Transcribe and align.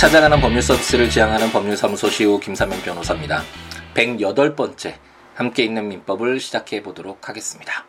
찾아가는 0.00 0.40
법률 0.40 0.62
서비스를 0.62 1.10
지향하는 1.10 1.52
법률사무소 1.52 2.08
시우 2.08 2.40
김사면 2.40 2.80
변호사입니다. 2.80 3.42
108번째 3.92 4.94
함께 5.34 5.62
있는 5.62 5.88
민법을 5.88 6.40
시작해 6.40 6.82
보도록 6.82 7.28
하겠습니다. 7.28 7.84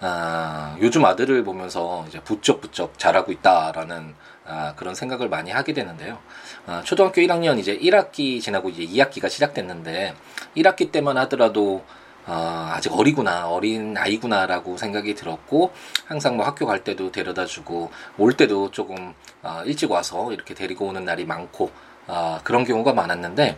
아, 0.00 0.76
요즘 0.82 1.06
아들을 1.06 1.42
보면서 1.42 2.04
이제 2.06 2.20
부쩍부쩍 2.20 2.98
잘하고 2.98 3.32
있다라는 3.32 4.14
아, 4.44 4.74
그런 4.76 4.94
생각을 4.94 5.30
많이 5.30 5.50
하게 5.50 5.72
되는데요. 5.72 6.18
아, 6.66 6.82
초등학교 6.84 7.22
1학년 7.22 7.58
이제 7.58 7.74
1학기 7.78 8.42
지나고 8.42 8.68
이제 8.68 8.84
2학기가 8.84 9.30
시작됐는데 9.30 10.14
1학기 10.54 10.92
때만 10.92 11.16
하더라도 11.16 11.82
어, 12.28 12.68
아직 12.74 12.92
어리구나, 12.92 13.48
어린 13.48 13.96
아이구나라고 13.96 14.76
생각이 14.76 15.14
들었고, 15.14 15.72
항상 16.06 16.36
뭐 16.36 16.44
학교 16.44 16.66
갈 16.66 16.84
때도 16.84 17.10
데려다 17.10 17.46
주고, 17.46 17.90
올 18.18 18.34
때도 18.34 18.70
조금, 18.70 19.14
어, 19.42 19.62
일찍 19.64 19.90
와서 19.90 20.30
이렇게 20.32 20.52
데리고 20.54 20.86
오는 20.88 21.04
날이 21.06 21.24
많고, 21.24 21.70
어, 22.06 22.38
그런 22.44 22.64
경우가 22.64 22.92
많았는데, 22.92 23.56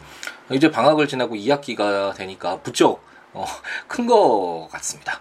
이제 0.53 0.71
방학을 0.71 1.09
지나고 1.09 1.35
2학기가 1.35 2.15
되니까 2.15 2.61
부쩍, 2.61 3.03
어, 3.33 3.45
큰 3.89 4.07
것 4.07 4.69
같습니다. 4.71 5.21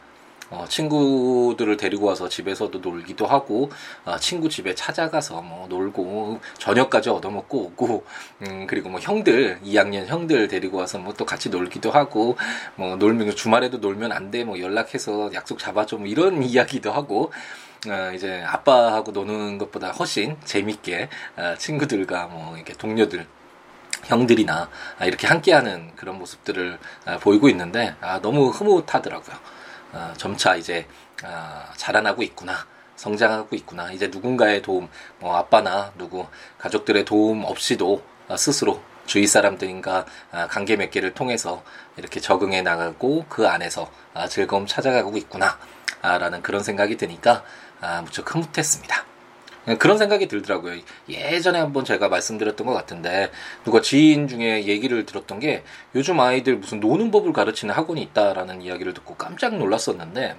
어, 0.51 0.65
친구들을 0.67 1.77
데리고 1.77 2.07
와서 2.07 2.27
집에서도 2.29 2.77
놀기도 2.79 3.25
하고 3.27 3.69
어, 4.05 4.17
친구 4.17 4.49
집에 4.49 4.73
찾아가서 4.75 5.41
뭐 5.41 5.67
놀고 5.67 6.39
저녁까지 6.57 7.09
얻어먹고 7.09 7.57
오고 7.59 8.05
음, 8.47 8.65
그리고 8.67 8.89
뭐 8.89 8.99
형들 8.99 9.59
2학년 9.63 10.05
형들 10.07 10.47
데리고 10.47 10.77
와서 10.77 10.97
뭐 10.97 11.13
또 11.17 11.25
같이 11.25 11.49
놀기도 11.49 11.91
하고 11.91 12.37
뭐 12.75 12.95
놀면 12.95 13.35
주말에도 13.35 13.77
놀면 13.79 14.11
안 14.11 14.31
돼 14.31 14.43
뭐 14.43 14.59
연락해서 14.59 15.31
약속 15.33 15.59
잡아줘 15.59 15.97
뭐 15.97 16.07
이런 16.07 16.41
이야기도 16.43 16.91
하고 16.91 17.31
어, 17.87 18.11
이제 18.13 18.43
아빠하고 18.45 19.11
노는 19.11 19.57
것보다 19.57 19.91
훨씬 19.91 20.37
재밌게 20.45 21.09
어, 21.37 21.55
친구들과 21.57 22.27
뭐 22.27 22.55
이렇게 22.55 22.73
동료들 22.73 23.25
형들이나 24.05 24.69
이렇게 25.03 25.27
함께하는 25.27 25.91
그런 25.95 26.17
모습들을 26.19 26.79
어, 27.05 27.17
보이고 27.19 27.49
있는데 27.49 27.95
아, 28.01 28.19
너무 28.21 28.49
흐뭇하더라고요. 28.49 29.35
어, 29.91 30.13
점차 30.17 30.55
이제 30.55 30.87
어, 31.23 31.63
자라나고 31.75 32.23
있구나. 32.23 32.65
성장하고 32.95 33.55
있구나. 33.55 33.91
이제 33.91 34.07
누군가의 34.07 34.61
도움, 34.61 34.89
뭐 35.19 35.37
아빠나 35.37 35.93
누구 35.97 36.27
가족들의 36.57 37.05
도움 37.05 37.45
없이도 37.45 38.03
어, 38.27 38.37
스스로 38.37 38.81
주위 39.05 39.25
사람들인가 39.25 40.05
아, 40.31 40.47
관계 40.47 40.75
몇 40.75 40.91
개를 40.91 41.13
통해서 41.13 41.63
이렇게 41.97 42.19
적응해 42.19 42.61
나가고 42.61 43.25
그 43.27 43.47
안에서 43.47 43.91
아, 44.13 44.27
즐거움 44.27 44.67
찾아가고 44.67 45.17
있구나. 45.17 45.57
라는 46.01 46.41
그런 46.41 46.63
생각이 46.63 46.95
드니까 46.95 47.43
아, 47.81 48.01
무척 48.01 48.33
흐뭇했습니다. 48.33 49.03
그런 49.77 49.97
생각이 49.97 50.27
들더라고요. 50.27 50.79
예전에 51.09 51.59
한번 51.59 51.85
제가 51.85 52.09
말씀드렸던 52.09 52.65
것 52.65 52.73
같은데 52.73 53.31
누가 53.63 53.81
지인 53.81 54.27
중에 54.27 54.65
얘기를 54.65 55.05
들었던 55.05 55.39
게 55.39 55.63
요즘 55.95 56.19
아이들 56.19 56.57
무슨 56.57 56.79
노는 56.79 57.11
법을 57.11 57.33
가르치는 57.33 57.73
학원이 57.73 58.01
있다라는 58.01 58.61
이야기를 58.61 58.93
듣고 58.93 59.15
깜짝 59.15 59.55
놀랐었는데 59.57 60.37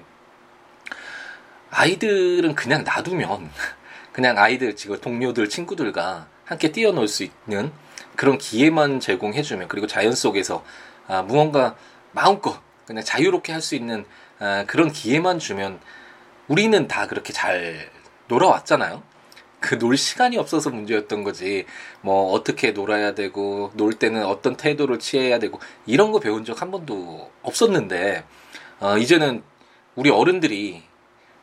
아이들은 1.71 2.55
그냥 2.55 2.85
놔두면 2.85 3.51
그냥 4.13 4.39
아이들 4.39 4.75
지금 4.75 5.01
동료들 5.01 5.49
친구들과 5.49 6.27
함께 6.45 6.73
뛰어놀 6.73 7.07
수 7.07 7.25
있는 7.25 7.71
그런 8.17 8.39
기회만 8.39 9.01
제공해주면 9.01 9.69
그리고 9.69 9.87
자연 9.87 10.15
속에서 10.15 10.65
아, 11.07 11.23
무언가 11.23 11.77
마음껏 12.13 12.61
그냥 12.87 13.05
자유롭게 13.05 13.53
할 13.53 13.61
수 13.61 13.77
있는 13.77 14.05
아, 14.41 14.65
그런 14.67 14.91
기회만 14.91 15.39
주면 15.39 15.79
우리는 16.49 16.89
다 16.89 17.07
그렇게 17.07 17.33
잘 17.33 17.89
놀아왔잖아요. 18.27 19.03
그 19.61 19.77
놀 19.77 19.97
시간이 19.97 20.37
없어서 20.39 20.71
문제였던 20.71 21.23
거지. 21.25 21.67
뭐 22.03 22.33
어떻게 22.33 22.73
놀아야 22.73 23.15
되고 23.15 23.71
놀 23.75 23.95
때는 23.95 24.25
어떤 24.27 24.57
태도를 24.57 24.99
취해야 24.99 25.39
되고 25.39 25.61
이런 25.87 26.13
거 26.13 26.21
배운 26.21 26.45
적 26.45 26.55
한 26.61 26.71
번도 26.71 27.31
없었는데 27.43 28.25
어, 28.81 28.99
이제는 28.99 29.43
우리 29.97 30.11
어른들이 30.11 30.83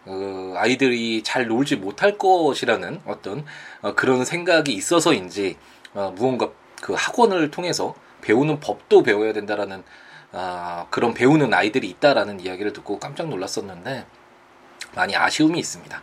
어, 0.06 0.54
아이들이 0.58 1.22
잘 1.24 1.48
놀지 1.48 1.76
못할 1.78 2.18
것이라는 2.18 3.02
어떤 3.06 3.46
어, 3.82 3.94
그런 3.96 4.26
생각이 4.26 4.74
있어서인지 4.74 5.58
어, 5.94 6.14
무언가 6.16 6.50
그 6.82 6.94
학원을 6.94 7.52
통해서 7.52 7.96
배우는 8.22 8.60
법도 8.60 9.04
배워야 9.04 9.34
된다라는 9.34 9.84
어, 10.32 10.88
그런 10.90 11.14
배우는 11.14 11.54
아이들이 11.54 11.90
있다라는 11.90 12.40
이야기를 12.40 12.74
듣고 12.74 13.00
깜짝 13.00 13.30
놀랐었는데 13.30 14.06
많이 14.96 15.16
아쉬움이 15.16 15.60
있습니다. 15.60 16.02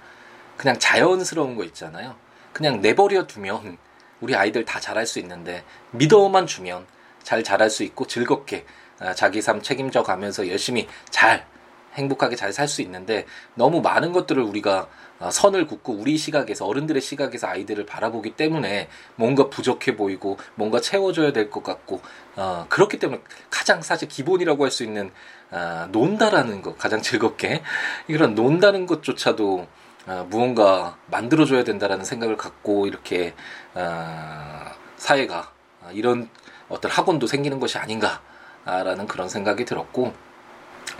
그냥 0.57 0.79
자연스러운 0.79 1.57
거 1.57 1.65
있잖아요. 1.65 2.15
그냥 2.53 2.81
내버려 2.81 3.27
두면 3.27 3.79
우리 4.21 4.35
아이들 4.35 4.65
다 4.65 4.81
잘할 4.81 5.07
수 5.07 5.19
있는데 5.19 5.65
믿어만 5.91 6.47
주면 6.47 6.87
잘 7.23 7.43
자랄 7.43 7.71
수 7.71 7.83
있고 7.83 8.07
즐겁게 8.07 8.65
아, 9.01 9.13
자기 9.15 9.43
삶 9.43 9.61
책임져 9.61 10.03
가면서 10.03 10.49
열심히 10.49 10.87
잘 11.11 11.47
행복하게 11.95 12.37
잘 12.37 12.53
살 12.53 12.67
수 12.69 12.83
있는데 12.83 13.27
너무 13.55 13.81
많은 13.81 14.13
것들을 14.13 14.43
우리가 14.43 14.89
아, 15.21 15.31
선을 15.31 15.67
긋고 15.67 15.93
우리 15.95 16.17
시각에서 16.17 16.67
어른들의 16.67 17.01
시각에서 17.01 17.47
아이들을 17.49 17.87
바라보기 17.87 18.31
때문에 18.37 18.89
뭔가 19.17 19.49
부족해 19.49 19.97
보이고 19.97 20.39
뭔가 20.55 20.81
채워줘야 20.81 21.33
될 21.33 21.51
것 21.51 21.63
같고 21.63 22.01
어, 22.37 22.67
그렇기 22.69 22.99
때문에 22.99 23.21
가장 23.51 23.83
사실 23.83 24.09
기본이라고 24.09 24.65
할 24.65 24.71
수 24.71 24.85
있는 24.85 25.11
어, 25.51 25.89
논다라는 25.93 26.63
것 26.63 26.79
가장 26.79 27.01
즐겁게 27.03 27.63
이런 28.09 28.35
논다는 28.35 28.87
것조차도 28.87 29.67
어, 30.07 30.27
무언가 30.29 30.97
만들어줘야 31.07 31.65
된다라는 31.65 32.05
생각을 32.05 32.37
갖고 32.37 32.87
이렇게 32.87 33.35
어, 33.75 34.65
사회가 34.97 35.53
이런 35.93 36.29
어떤 36.69 36.91
학원도 36.91 37.27
생기는 37.27 37.61
것이 37.61 37.79
아닌가라는 37.79 39.07
그런 39.07 39.29
생각이 39.29 39.65
들었고 39.65 40.13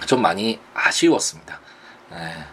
좀 0.07 0.23
많이 0.23 0.59
아쉬웠습니다. 0.75 1.61
예, 2.13 2.45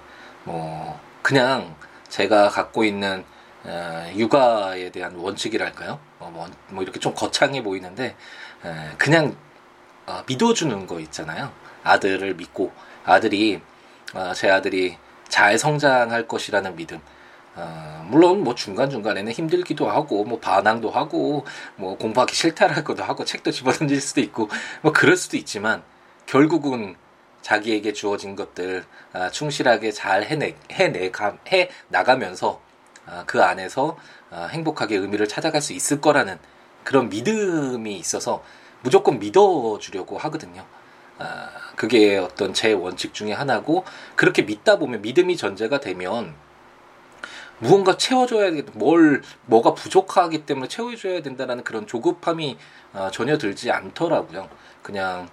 뭐 0.44 1.00
그냥 1.22 1.75
제가 2.09 2.50
갖고 2.50 2.83
있는 2.83 3.23
어, 3.63 4.12
육아에 4.16 4.89
대한 4.91 5.16
원칙이랄까요? 5.16 6.00
어, 6.19 6.31
뭐, 6.33 6.50
뭐, 6.69 6.83
이렇게 6.83 7.00
좀 7.00 7.13
거창해 7.13 7.62
보이는데 7.63 8.16
에, 8.66 8.95
그냥 8.97 9.35
어, 10.07 10.23
믿어주는 10.28 10.88
거 10.88 11.00
있잖아요. 11.00 11.51
아들을 11.83 12.35
믿고 12.35 12.72
아들이 13.06 13.62
어, 14.13 14.33
제 14.33 14.50
아들이 14.50 14.97
잘 15.31 15.58
성장할 15.58 16.28
것이라는 16.28 16.75
믿음. 16.75 17.00
어, 17.56 18.06
물론 18.08 18.44
뭐 18.44 18.53
중간 18.53 18.90
중간에는 18.90 19.31
힘들기도 19.31 19.90
하고 19.90 20.24
뭐 20.24 20.40
반항도 20.40 20.92
하고 20.92 21.46
뭐 21.75 21.97
공부하기 21.97 22.36
싫다라고도 22.36 23.03
하고 23.03 23.25
책도 23.25 23.52
집어던질 23.52 24.00
수도 24.00 24.22
있고 24.22 24.50
뭐 24.81 24.94
그럴 24.94 25.18
수도 25.18 25.38
있지만 25.38 25.84
결국은 26.28 26.96
자기에게 27.42 27.94
주어진 27.94 28.36
것들 28.36 28.86
아, 29.14 29.30
충실하게 29.31 29.92
잘 29.92 30.24
해내 30.24 30.56
해내 30.72 31.12
해 31.52 31.69
나가면서 31.88 32.62
아, 33.06 33.24
그 33.25 33.42
안에서 33.42 33.98
아, 34.30 34.48
행복하게 34.52 34.98
의미를 34.98 35.28
찾아갈 35.28 35.62
수 35.62 35.74
있을 35.74 36.00
거라는 36.00 36.38
그런 36.84 37.09
믿음이 37.09 37.96
있어서 37.98 38.44
무조건 38.81 39.19
믿어주려고 39.19 40.18
하거든요. 40.18 40.66
아, 41.19 41.50
그게 41.81 42.16
어떤 42.16 42.53
제 42.53 42.74
원칙 42.74 43.12
중에 43.12 43.34
하나고 43.34 43.86
그렇게 44.16 44.44
믿다 44.44 44.78
보면 44.78 45.02
믿음이 45.02 45.36
전제가 45.36 45.80
되면 45.80 46.36
무언가 47.58 47.97
채워줘야 47.97 48.52
뭘 48.74 49.24
뭐가 49.47 49.74
부족하기 49.74 50.46
때문에 50.46 50.68
채워줘야 50.68 51.24
된다라는 51.24 51.64
그런 51.64 51.88
조급함이 51.88 52.59
어, 52.94 53.09
전혀 53.12 53.40
들지 53.40 53.72
않더라고요. 53.72 54.48
그냥 54.83 55.28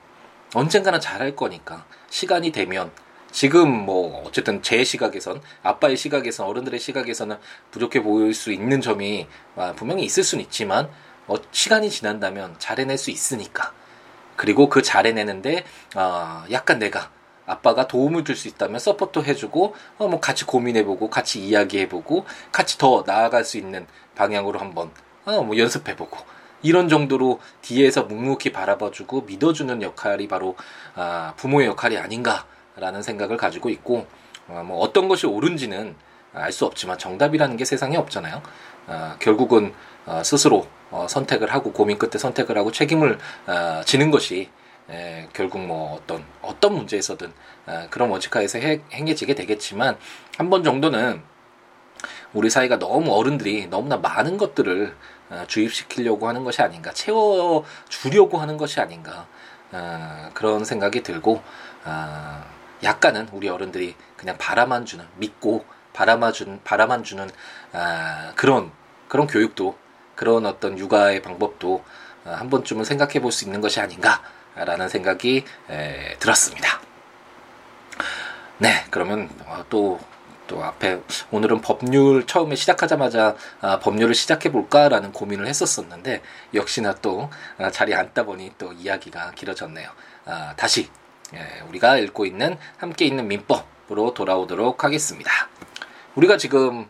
언젠가는 0.54 0.98
잘할 1.00 1.36
거니까 1.36 1.84
시간이 2.08 2.50
되면. 2.50 2.92
지금 3.30 3.70
뭐 3.70 4.22
어쨌든 4.26 4.62
제 4.62 4.84
시각에선 4.84 5.42
아빠의 5.62 5.98
시각에선 5.98 6.46
어른들의 6.46 6.80
시각에서는 6.80 7.36
부족해 7.72 8.02
보일 8.02 8.32
수 8.32 8.52
있는 8.52 8.80
점이 8.80 9.26
아, 9.54 9.74
분명히 9.74 10.02
있을 10.04 10.24
수는 10.24 10.44
있지만 10.44 10.88
어, 11.26 11.34
시간이 11.52 11.90
지난다면 11.90 12.54
잘해낼 12.58 12.96
수 12.96 13.10
있으니까 13.10 13.74
그리고 14.38 14.68
그 14.70 14.80
잘해내는데 14.82 15.64
어, 15.96 16.44
약간 16.50 16.78
내가 16.78 17.10
아빠가 17.46 17.86
도움을 17.88 18.24
줄 18.24 18.36
수 18.36 18.48
있다면 18.48 18.78
support 18.78 19.20
해주고 19.20 19.74
어, 19.98 20.08
뭐 20.08 20.20
같이 20.20 20.44
고민해보고 20.46 21.10
같이 21.10 21.40
이야기해보고 21.44 22.24
같이 22.52 22.78
더 22.78 23.04
나아갈 23.06 23.44
수 23.44 23.58
있는 23.58 23.86
방향으로 24.14 24.58
한번 24.60 24.90
어, 25.26 25.42
뭐 25.42 25.58
연습해보고 25.58 26.16
이런 26.62 26.88
정도로 26.88 27.40
뒤에서 27.62 28.04
묵묵히 28.04 28.52
바라봐주고 28.52 29.22
믿어주는 29.22 29.82
역할이 29.82 30.28
바로 30.28 30.56
아, 30.94 31.34
부모의 31.36 31.68
역할이 31.68 31.98
아닌가라는 31.98 33.02
생각을 33.02 33.36
가지고 33.36 33.68
있고 33.70 34.06
어, 34.48 34.62
뭐 34.64 34.78
어떤 34.78 35.08
것이 35.08 35.26
옳은지는 35.26 35.94
알 36.34 36.52
수 36.52 36.66
없지만 36.66 36.98
정답이라는 36.98 37.56
게 37.56 37.64
세상에 37.64 37.96
없잖아요. 37.96 38.42
아, 38.86 39.16
결국은 39.18 39.74
어, 40.06 40.22
스스로 40.24 40.66
어, 40.90 41.06
선택을 41.08 41.52
하고 41.52 41.72
고민 41.72 41.98
끝에 41.98 42.18
선택을 42.18 42.56
하고 42.58 42.72
책임을 42.72 43.18
어, 43.46 43.82
지는 43.84 44.10
것이 44.10 44.50
에, 44.90 45.28
결국 45.34 45.60
뭐 45.60 45.94
어떤 45.96 46.24
어떤 46.42 46.74
문제에서든 46.74 47.32
어, 47.66 47.86
그런 47.90 48.08
원칙하에서 48.10 48.58
해, 48.58 48.80
행해지게 48.92 49.34
되겠지만 49.34 49.96
한 50.38 50.50
번 50.50 50.64
정도는 50.64 51.22
우리 52.32 52.48
사회가 52.50 52.78
너무 52.78 53.12
어른들이 53.12 53.66
너무나 53.68 53.96
많은 53.96 54.38
것들을 54.38 54.94
어, 55.30 55.44
주입시키려고 55.46 56.28
하는 56.28 56.44
것이 56.44 56.62
아닌가, 56.62 56.92
채워 56.92 57.64
주려고 57.88 58.38
하는 58.38 58.56
것이 58.56 58.80
아닌가 58.80 59.26
어, 59.72 60.30
그런 60.34 60.64
생각이 60.64 61.02
들고 61.02 61.42
어, 61.84 62.44
약간은 62.82 63.28
우리 63.32 63.48
어른들이 63.48 63.94
그냥 64.16 64.36
바라만 64.38 64.86
주는 64.86 65.04
믿고 65.16 65.64
바라만 65.92 66.32
주는 66.32 66.60
바라만 66.64 67.02
주는 67.02 67.28
아, 67.72 68.32
그런 68.36 68.70
그런 69.08 69.26
교육도 69.26 69.76
그런 70.18 70.46
어떤 70.46 70.76
육아의 70.76 71.22
방법도 71.22 71.84
어, 72.24 72.30
한 72.30 72.50
번쯤은 72.50 72.84
생각해 72.84 73.20
볼 73.20 73.30
수 73.30 73.44
있는 73.44 73.60
것이 73.60 73.78
아닌가라는 73.78 74.88
생각이 74.88 75.44
에, 75.70 76.16
들었습니다. 76.18 76.80
네, 78.58 78.84
그러면 78.90 79.30
어, 79.46 79.64
또, 79.70 80.00
또 80.48 80.64
앞에 80.64 81.00
오늘은 81.30 81.60
법률 81.60 82.26
처음에 82.26 82.56
시작하자마자 82.56 83.36
아, 83.60 83.78
법률을 83.78 84.12
시작해 84.16 84.50
볼까라는 84.50 85.12
고민을 85.12 85.46
했었었는데 85.46 86.20
역시나 86.52 86.96
또 86.96 87.30
아, 87.56 87.70
자리에 87.70 87.94
앉다 87.94 88.24
보니 88.24 88.54
또 88.58 88.72
이야기가 88.72 89.30
길어졌네요. 89.36 89.88
아, 90.24 90.52
다시 90.56 90.90
예, 91.34 91.62
우리가 91.68 91.96
읽고 91.98 92.26
있는 92.26 92.58
함께 92.76 93.04
있는 93.04 93.28
민법으로 93.28 94.14
돌아오도록 94.14 94.82
하겠습니다. 94.82 95.30
우리가 96.16 96.38
지금 96.38 96.88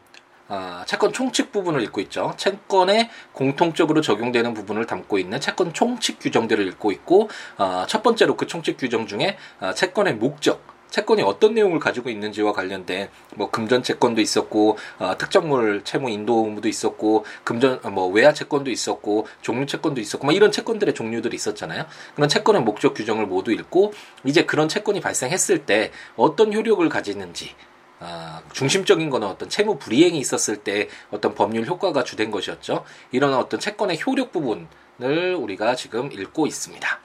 어, 0.49 0.83
채권 0.87 1.13
총칙 1.13 1.53
부분을 1.53 1.83
읽고 1.83 2.01
있죠. 2.03 2.33
채권에 2.37 3.11
공통적으로 3.33 4.01
적용되는 4.01 4.55
부분을 4.55 4.87
담고 4.87 5.19
있는 5.19 5.41
채권 5.41 5.73
총칙 5.73 6.19
규정들을 6.21 6.67
읽고 6.69 6.93
있고 6.93 7.29
어, 7.59 7.85
첫 7.87 8.03
번째로 8.03 8.37
그 8.37 8.47
총칙 8.47 8.77
규정 8.79 9.07
중에 9.07 9.37
어, 9.61 9.73
채권의 9.75 10.15
목적 10.15 10.79
채권이 10.91 11.23
어떤 11.23 11.55
내용을 11.55 11.79
가지고 11.79 12.09
있는지와 12.09 12.53
관련된 12.53 13.09
뭐 13.35 13.51
금전 13.51 13.83
채권도 13.83 14.21
있었고 14.21 14.79
어, 14.99 15.19
특정물 15.19 15.83
채무 15.85 16.11
인도 16.11 16.45
의무도 16.47 16.69
있었고 16.69 17.25
금전 17.45 17.81
어, 17.83 17.91
뭐 17.91 18.07
외화 18.09 18.33
채권도 18.33 18.71
있었고 18.71 19.27
종류 19.43 19.67
채권도 19.67 20.01
있었고 20.01 20.27
뭐 20.27 20.35
이런 20.35 20.51
채권들의 20.51 20.95
종류들이 20.95 21.35
있었잖아요. 21.37 21.85
그런 22.15 22.29
채권의 22.29 22.63
목적 22.63 22.95
규정을 22.95 23.27
모두 23.27 23.53
읽고 23.53 23.93
이제 24.25 24.45
그런 24.45 24.69
채권이 24.69 25.01
발생했을 25.01 25.67
때 25.67 25.93
어떤 26.17 26.55
효력을 26.55 26.87
가지는지 26.89 27.55
아, 28.01 28.43
중심적인 28.53 29.11
거는 29.11 29.27
어떤 29.27 29.49
채무 29.49 29.79
불이행이 29.79 30.19
있었을 30.19 30.59
때 30.59 30.89
어떤 31.11 31.35
법률 31.35 31.67
효과가 31.67 32.05
주된 32.05 32.31
것이었죠. 32.31 32.85
이런 33.11 33.35
어떤 33.35 33.59
채권의 33.59 34.01
효력 34.07 34.33
부분을 34.33 35.35
우리가 35.35 35.75
지금 35.75 36.13
읽고 36.13 36.47
있습니다. 36.47 37.01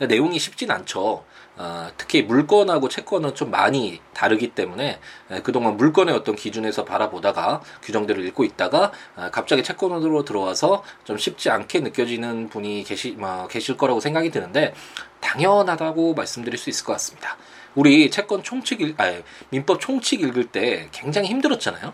내용이 0.00 0.38
쉽진 0.38 0.70
않죠. 0.70 1.24
어, 1.56 1.88
특히 1.98 2.22
물건하고 2.22 2.88
채권은 2.88 3.34
좀 3.34 3.50
많이 3.50 4.00
다르기 4.14 4.54
때문에 4.54 4.98
에, 5.30 5.42
그동안 5.42 5.76
물건의 5.76 6.14
어떤 6.14 6.34
기준에서 6.34 6.84
바라보다가 6.84 7.60
규정들을 7.82 8.24
읽고 8.28 8.44
있다가 8.44 8.90
어, 9.16 9.28
갑자기 9.30 9.62
채권으로 9.62 10.24
들어와서 10.24 10.82
좀 11.04 11.18
쉽지 11.18 11.50
않게 11.50 11.80
느껴지는 11.80 12.48
분이 12.48 12.84
계시, 12.84 13.12
뭐, 13.12 13.46
계실 13.48 13.76
거라고 13.76 14.00
생각이 14.00 14.30
드는데 14.30 14.72
당연하다고 15.20 16.14
말씀드릴 16.14 16.58
수 16.58 16.70
있을 16.70 16.86
것 16.86 16.94
같습니다. 16.94 17.36
우리 17.74 18.10
채권 18.10 18.42
총칙, 18.42 18.80
읽, 18.80 19.00
아니, 19.00 19.22
민법 19.50 19.80
총칙 19.80 20.20
읽을 20.22 20.46
때 20.46 20.88
굉장히 20.92 21.28
힘들었잖아요. 21.28 21.92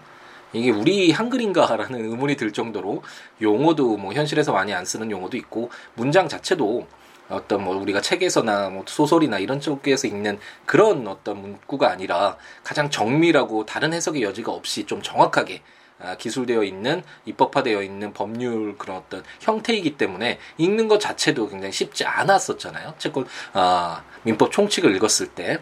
이게 0.52 0.70
우리 0.70 1.10
한글인가라는 1.12 2.00
의문이 2.10 2.36
들 2.36 2.52
정도로 2.52 3.02
용어도 3.42 3.96
뭐 3.96 4.12
현실에서 4.12 4.52
많이 4.52 4.72
안 4.72 4.84
쓰는 4.84 5.10
용어도 5.10 5.36
있고 5.36 5.70
문장 5.94 6.28
자체도 6.28 6.86
어떤 7.28 7.62
뭐 7.62 7.76
우리가 7.76 8.00
책에서나 8.00 8.70
뭐 8.70 8.84
소설이나 8.86 9.38
이런 9.38 9.60
쪽에서 9.60 10.08
읽는 10.08 10.38
그런 10.64 11.06
어떤 11.06 11.42
문구가 11.42 11.90
아니라 11.90 12.38
가장 12.64 12.88
정밀하고 12.88 13.66
다른 13.66 13.92
해석의 13.92 14.22
여지가 14.22 14.50
없이 14.50 14.84
좀 14.84 15.02
정확하게 15.02 15.56
아, 15.56 15.62
기술되어 16.18 16.62
있는 16.62 17.02
입법화되어 17.24 17.82
있는 17.82 18.12
법률 18.12 18.76
그런 18.78 18.98
어떤 18.98 19.22
형태이기 19.40 19.96
때문에 19.96 20.38
읽는 20.58 20.88
것 20.88 21.00
자체도 21.00 21.48
굉장히 21.48 21.72
쉽지 21.72 22.04
않았었잖아요. 22.04 22.94
채권 22.98 23.26
아, 23.52 24.02
민법 24.22 24.52
총칙을 24.52 24.94
읽었을 24.96 25.28
때 25.28 25.60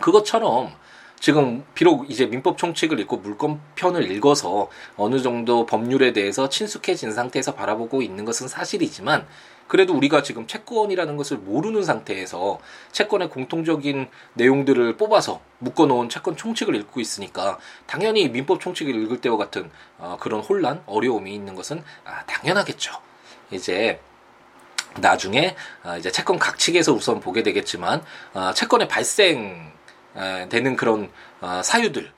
그것처럼 0.00 0.74
지금 1.18 1.64
비록 1.74 2.10
이제 2.10 2.26
민법 2.26 2.58
총칙을 2.58 3.00
읽고 3.00 3.18
물권 3.18 3.60
편을 3.74 4.10
읽어서 4.12 4.68
어느 4.96 5.20
정도 5.20 5.64
법률에 5.64 6.12
대해서 6.12 6.48
친숙해진 6.48 7.12
상태에서 7.12 7.54
바라보고 7.54 8.02
있는 8.02 8.24
것은 8.24 8.48
사실이지만 8.48 9.26
그래도 9.68 9.94
우리가 9.94 10.22
지금 10.22 10.46
채권이라는 10.46 11.16
것을 11.16 11.38
모르는 11.38 11.82
상태에서 11.82 12.58
채권의 12.92 13.30
공통적인 13.30 14.08
내용들을 14.34 14.96
뽑아서 14.96 15.40
묶어놓은 15.58 16.08
채권 16.08 16.36
총칙을 16.36 16.74
읽고 16.76 17.00
있으니까 17.00 17.58
당연히 17.86 18.28
민법 18.28 18.60
총칙을 18.60 18.94
읽을 18.94 19.20
때와 19.20 19.36
같은 19.36 19.70
어, 19.98 20.16
그런 20.20 20.40
혼란, 20.40 20.82
어려움이 20.86 21.34
있는 21.34 21.54
것은 21.54 21.82
아, 22.04 22.24
당연하겠죠. 22.26 22.92
이제 23.50 24.00
나중에 24.98 25.56
아, 25.82 25.96
이제 25.96 26.10
채권 26.10 26.38
각칙에서 26.38 26.92
우선 26.92 27.20
보게 27.20 27.42
되겠지만 27.42 28.02
아, 28.34 28.52
채권의 28.54 28.88
발생 28.88 29.74
되는 30.48 30.76
그런 30.76 31.10
어, 31.42 31.60
사유들 31.62 32.10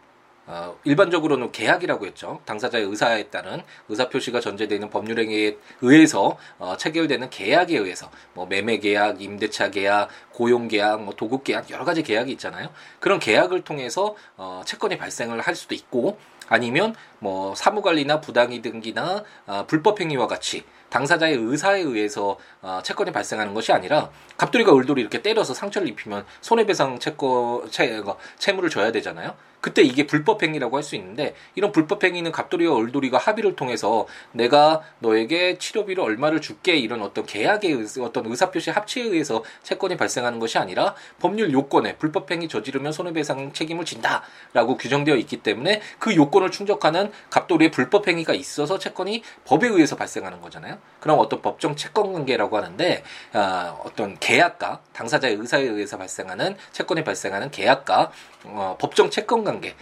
어, 0.49 0.79
일반적으로는 0.85 1.53
계약이라고 1.53 2.07
했죠. 2.07 2.41
당사자의 2.47 2.85
의사에 2.85 3.25
따른 3.25 3.63
의사 3.91 4.09
표시가 4.09 4.41
전제되는 4.41 4.89
법률행위에 4.89 5.59
의해서 5.83 6.39
어, 6.59 6.75
체결되는 6.79 7.29
계약에 7.29 7.77
의해서 7.77 8.11
뭐 8.33 8.47
매매 8.47 8.79
계약, 8.79 9.21
임대차 9.21 9.71
계약, 9.71 10.09
고용 10.33 10.67
계약, 10.69 11.03
뭐 11.03 11.15
도급 11.15 11.45
계약 11.45 11.69
여러 11.71 11.85
가지 11.85 12.03
계약이 12.03 12.33
있잖아요. 12.33 12.71
그런 12.99 13.19
계약을 13.19 13.63
통해서 13.63 14.17
어, 14.39 14.63
채권이 14.65 14.97
발생을 14.97 15.41
할 15.43 15.55
수도 15.55 15.75
있고 15.75 16.19
아니면 16.49 16.95
뭐 17.19 17.55
사무관리나 17.55 18.23
부당이등기나 18.23 19.25
어, 19.47 19.67
불법행위와 19.67 20.27
같이 20.29 20.65
당사자의 20.89 21.37
의사에 21.37 21.81
의해서 21.83 22.39
어, 22.63 22.81
채권이 22.83 23.13
발생하는 23.13 23.53
것이 23.53 23.73
아니라 23.73 24.11
갑돌이가 24.39 24.75
을돌이 24.75 25.03
이렇게 25.03 25.21
때려서 25.21 25.53
상처를 25.53 25.89
입히면 25.89 26.25
손해배상 26.41 26.99
채권 27.01 27.71
채, 27.71 28.03
채무를 28.39 28.71
줘야 28.71 28.91
되잖아요. 28.93 29.35
그때 29.61 29.83
이게 29.83 30.07
불법 30.07 30.43
행위라고 30.43 30.77
할 30.77 30.89
수 30.89 30.97
있는데 30.97 31.35
이런 31.55 31.71
불법 31.71 32.03
행위는 32.03 32.33
갑돌이와 32.33 32.79
을돌이가 32.81 33.19
합의를 33.19 33.55
통해서 33.55 34.07
내가 34.33 34.81
너에게 35.01 35.59
치료비를 35.59 36.03
얼마를 36.03 36.41
줄게 36.41 36.77
이런 36.77 37.03
어떤 37.03 37.27
계약의 37.27 37.87
어떤 38.01 38.27
의사표시 38.27 38.71
합치에 38.71 39.03
의해서 39.03 39.45
채권이 39.63 39.97
발생하는 39.97 40.39
것이 40.39 40.59
아니라 40.59 40.95
법률 41.21 41.53
요건에 41.53 41.97
불법 41.97 42.31
행위 42.31 42.49
저지르면 42.49 42.93
손해배상 42.93 43.53
책임을 43.53 43.85
진다라고 43.85 44.79
규정되어 44.79 45.17
있기 45.17 45.39
때문에 45.43 45.83
그 45.99 46.17
요건을 46.17 46.51
충족하는 46.51 47.13
갑돌이의 47.31 47.71
불법 47.71 48.09
행위가 48.09 48.33
있어서 48.33 48.79
채권이 48.79 49.23
법에 49.45 49.69
의해서 49.69 49.97
발생하는 49.97 50.41
거잖아요. 50.41 50.79
그럼 51.01 51.19
어떤 51.19 51.43
법정 51.43 51.77
채권 51.77 52.13
관계라고 52.13 52.57
하는데 52.57 53.03
어, 53.35 53.83
어떤 53.85 54.19
계약과 54.19 54.81
당사자의 54.95 55.35
의사에 55.35 55.63
의해서 55.63 55.99
발생하는 55.99 56.57
채권이 56.73 57.05
발생하는 57.05 57.51
계약과 57.51 58.11
어, 58.45 58.77
법정 58.79 59.11
채권 59.11 59.45
관계, 59.45 59.75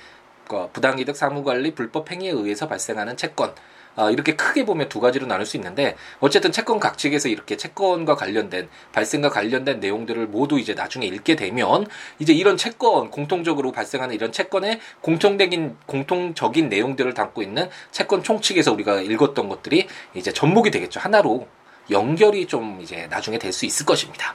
어, 0.51 0.71
부당이득 0.73 1.17
사무관리 1.17 1.75
불법 1.75 2.11
행위에 2.11 2.31
의해서 2.31 2.69
발생하는 2.69 3.17
채권 3.17 3.55
어, 3.97 4.11
이렇게 4.11 4.37
크게 4.37 4.67
보면 4.67 4.91
두 4.91 5.01
가지로 5.01 5.27
나눌 5.27 5.47
수 5.47 5.57
있는데 5.57 5.97
어쨌든 6.21 6.53
채권 6.53 6.79
각칙에서 6.79 7.29
이렇게 7.29 7.57
채권과 7.57 8.15
관련된 8.15 8.69
발생과 8.93 9.31
관련된 9.31 9.81
내용들을 9.81 10.27
모두 10.27 10.59
이제 10.61 10.75
나중에 10.75 11.07
읽게 11.07 11.35
되면 11.35 11.87
이제 12.19 12.35
이런 12.35 12.59
채권 12.59 13.11
공통적으로 13.11 13.73
발생하는 13.73 14.15
이런 14.15 14.33
채권의 14.33 14.81
공통적인 15.01 15.79
공통적인 15.87 16.69
내용들을 16.69 17.15
담고 17.15 17.43
있는 17.43 17.71
채권 17.91 18.23
총칙에서 18.23 18.73
우리가 18.73 19.01
읽었던 19.01 19.49
것들이 19.49 19.89
이제 20.15 20.31
접목이 20.31 20.71
되겠죠 20.71 21.01
하나로 21.01 21.49
연결이 21.91 22.47
좀 22.47 22.81
이제 22.83 23.07
나중에 23.07 23.39
될 23.39 23.53
수 23.53 23.65
있을 23.65 23.87
것입니다. 23.87 24.35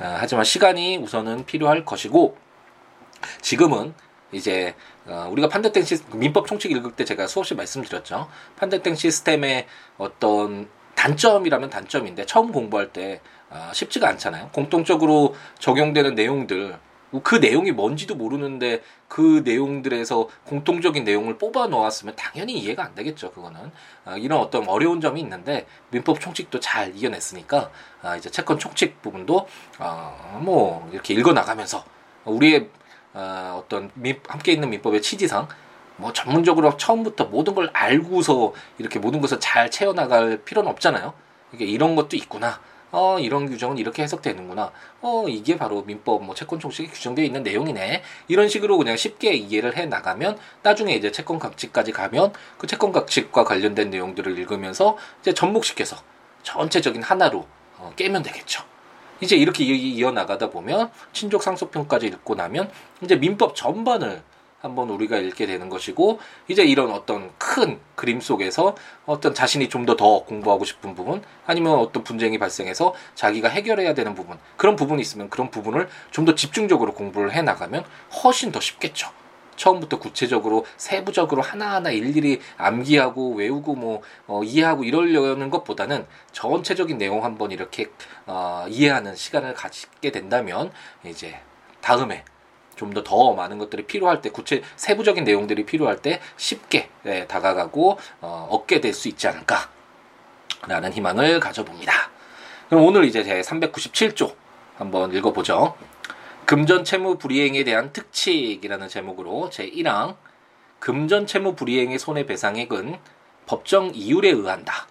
어, 0.00 0.16
하지만 0.18 0.44
시간이 0.44 0.96
우선은 0.96 1.46
필요할 1.46 1.84
것이고 1.84 2.36
지금은 3.40 3.94
이제 4.32 4.74
어, 5.06 5.28
우리가 5.30 5.48
판대땡 5.48 5.84
시 5.84 5.98
민법 6.12 6.46
총칙 6.46 6.72
읽을 6.72 6.92
때 6.92 7.04
제가 7.04 7.26
수없이 7.26 7.54
말씀드렸죠. 7.54 8.28
판대땡 8.56 8.94
시스템의 8.94 9.66
어떤 9.98 10.68
단점이라면 10.94 11.70
단점인데 11.70 12.26
처음 12.26 12.52
공부할 12.52 12.92
때 12.92 13.20
어, 13.50 13.70
쉽지가 13.72 14.08
않잖아요. 14.08 14.50
공통적으로 14.52 15.34
적용되는 15.58 16.14
내용들 16.14 16.78
그 17.22 17.36
내용이 17.36 17.70
뭔지도 17.70 18.16
모르는데 18.16 18.82
그 19.08 19.42
내용들에서 19.44 20.28
공통적인 20.44 21.04
내용을 21.04 21.38
뽑아 21.38 21.68
놓았으면 21.68 22.16
당연히 22.16 22.54
이해가 22.58 22.84
안 22.84 22.94
되겠죠. 22.94 23.30
그거는 23.30 23.70
아, 24.04 24.16
이런 24.16 24.40
어떤 24.40 24.68
어려운 24.68 25.00
점이 25.00 25.20
있는데 25.20 25.66
민법 25.90 26.20
총칙도 26.20 26.58
잘 26.60 26.96
이겨냈으니까 26.96 27.70
아, 28.02 28.16
이제 28.16 28.28
채권 28.30 28.58
총칙 28.58 29.00
부분도 29.02 29.46
어, 29.78 30.40
뭐 30.42 30.88
이렇게 30.92 31.14
읽어 31.14 31.32
나가면서 31.32 31.84
우리의 32.24 32.68
어, 33.16 33.62
어떤 33.64 33.90
민, 33.94 34.20
함께 34.28 34.52
있는 34.52 34.68
민법의 34.68 35.00
취지상 35.00 35.48
뭐 35.96 36.12
전문적으로 36.12 36.76
처음부터 36.76 37.24
모든 37.24 37.54
걸 37.54 37.70
알고서 37.72 38.52
이렇게 38.76 38.98
모든 38.98 39.22
것을 39.22 39.40
잘 39.40 39.70
채워나갈 39.70 40.42
필요는 40.44 40.70
없잖아요. 40.70 41.14
이게 41.52 41.64
이런 41.64 41.96
것도 41.96 42.16
있구나. 42.16 42.60
어 42.92 43.18
이런 43.18 43.48
규정은 43.48 43.78
이렇게 43.78 44.02
해석되는구나. 44.02 44.70
어 45.00 45.24
이게 45.28 45.56
바로 45.56 45.82
민법 45.82 46.24
뭐 46.24 46.34
채권 46.34 46.60
총칙에 46.60 46.88
규정되어 46.88 47.24
있는 47.24 47.42
내용이네. 47.42 48.02
이런 48.28 48.48
식으로 48.48 48.76
그냥 48.76 48.96
쉽게 48.96 49.32
이해를 49.32 49.76
해 49.76 49.86
나가면 49.86 50.38
나중에 50.62 50.94
이제 50.94 51.10
채권 51.10 51.38
각칙까지 51.38 51.92
가면 51.92 52.34
그 52.58 52.66
채권 52.66 52.92
각칙과 52.92 53.44
관련된 53.44 53.88
내용들을 53.88 54.38
읽으면서 54.38 54.98
이제 55.22 55.32
접목시켜서 55.32 55.96
전체적인 56.42 57.02
하나로 57.02 57.46
어, 57.78 57.92
깨면 57.96 58.22
되겠죠. 58.22 58.75
이제 59.20 59.36
이렇게 59.36 59.64
이어 59.64 60.10
나가다 60.10 60.50
보면 60.50 60.90
친족 61.12 61.42
상속편까지 61.42 62.06
읽고 62.06 62.34
나면 62.34 62.70
이제 63.02 63.16
민법 63.16 63.54
전반을 63.56 64.22
한번 64.60 64.88
우리가 64.90 65.18
읽게 65.18 65.46
되는 65.46 65.68
것이고 65.68 66.18
이제 66.48 66.64
이런 66.64 66.90
어떤 66.90 67.30
큰 67.38 67.78
그림 67.94 68.20
속에서 68.20 68.74
어떤 69.04 69.32
자신이 69.34 69.68
좀 69.68 69.86
더 69.86 69.96
더 69.96 70.24
공부하고 70.24 70.64
싶은 70.64 70.94
부분 70.94 71.22
아니면 71.46 71.78
어떤 71.78 72.02
분쟁이 72.02 72.38
발생해서 72.38 72.94
자기가 73.14 73.48
해결해야 73.48 73.94
되는 73.94 74.14
부분 74.14 74.38
그런 74.56 74.74
부분이 74.74 75.00
있으면 75.02 75.30
그런 75.30 75.50
부분을 75.50 75.88
좀 76.10 76.24
더 76.24 76.34
집중적으로 76.34 76.92
공부를 76.94 77.32
해 77.32 77.42
나가면 77.42 77.84
훨씬 78.24 78.50
더 78.50 78.58
쉽겠죠. 78.60 79.08
처음부터 79.56 79.98
구체적으로 79.98 80.64
세부적으로 80.76 81.42
하나하나 81.42 81.90
일일이 81.90 82.40
암기하고 82.56 83.34
외우고 83.34 83.74
뭐 83.74 84.02
어, 84.26 84.42
이해하고 84.44 84.84
이러려는 84.84 85.50
것보다는 85.50 86.06
전체적인 86.32 86.98
내용 86.98 87.24
한번 87.24 87.50
이렇게 87.50 87.90
어, 88.26 88.66
이해하는 88.68 89.16
시간을 89.16 89.54
가지게 89.54 90.12
된다면 90.12 90.70
이제 91.04 91.38
다음에 91.80 92.24
좀더더 92.76 93.32
많은 93.34 93.58
것들이 93.58 93.86
필요할 93.86 94.20
때 94.20 94.30
구체 94.30 94.62
세부적인 94.76 95.24
내용들이 95.24 95.64
필요할 95.64 95.96
때 96.02 96.20
쉽게 96.36 96.90
예, 97.06 97.26
다가가고 97.26 97.98
어, 98.20 98.48
얻게 98.50 98.80
될 98.80 98.92
수 98.92 99.08
있지 99.08 99.26
않을까라는 99.28 100.92
희망을 100.92 101.40
가져봅니다. 101.40 101.92
그럼 102.68 102.84
오늘 102.84 103.04
이제 103.04 103.22
제 103.22 103.40
397조 103.40 104.34
한번 104.76 105.12
읽어보죠. 105.14 105.74
금전 106.46 106.84
채무 106.84 107.18
불이행에 107.18 107.64
대한 107.64 107.92
특칙이라는 107.92 108.86
제목으로 108.88 109.50
제 109.50 109.68
1항 109.68 110.16
금전 110.78 111.26
채무 111.26 111.56
불이행의 111.56 111.98
손해배상액은 111.98 113.00
법정 113.46 113.90
이율에 113.92 114.28
의한다. 114.28 114.86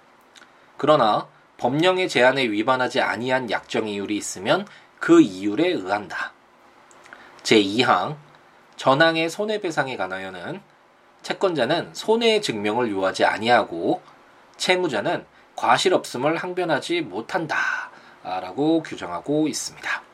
그러나 0.76 1.30
법령의 1.56 2.10
제한에 2.10 2.44
위반하지 2.50 3.00
아니한 3.00 3.50
약정 3.50 3.88
이율이 3.88 4.18
있으면 4.18 4.68
그 5.00 5.22
이율에 5.22 5.70
의한다. 5.70 6.34
제2항 7.44 8.18
전항의 8.76 9.30
손해배상에 9.30 9.96
관하여는 9.96 10.62
채권자는 11.22 11.92
손해 11.94 12.42
증명을 12.42 12.92
요하지 12.92 13.24
아니하고 13.24 14.02
채무자는 14.58 15.26
과실 15.56 15.94
없음을 15.94 16.36
항변하지 16.36 17.00
못한다. 17.02 17.56
라고 18.24 18.84
규정하고 18.84 19.48
있습니다. 19.48 20.05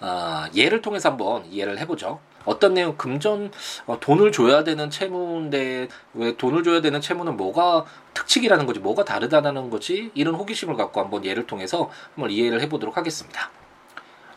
어, 0.00 0.44
예를 0.54 0.82
통해서 0.82 1.10
한번 1.10 1.44
이해를 1.46 1.78
해보죠. 1.78 2.20
어떤 2.44 2.74
내용 2.74 2.96
금전 2.96 3.52
어, 3.86 4.00
돈을 4.00 4.32
줘야 4.32 4.64
되는 4.64 4.88
채무인데 4.90 5.88
왜 6.14 6.36
돈을 6.36 6.62
줘야 6.62 6.80
되는 6.80 7.00
채무는 7.00 7.36
뭐가 7.36 7.84
특칙이라는 8.14 8.66
거지 8.66 8.80
뭐가 8.80 9.04
다르다는 9.04 9.70
거지 9.70 10.10
이런 10.14 10.34
호기심을 10.34 10.76
갖고 10.76 11.00
한번 11.00 11.24
예를 11.24 11.46
통해서 11.46 11.90
한번 12.14 12.30
이해를 12.30 12.60
해보도록 12.62 12.96
하겠습니다. 12.96 13.50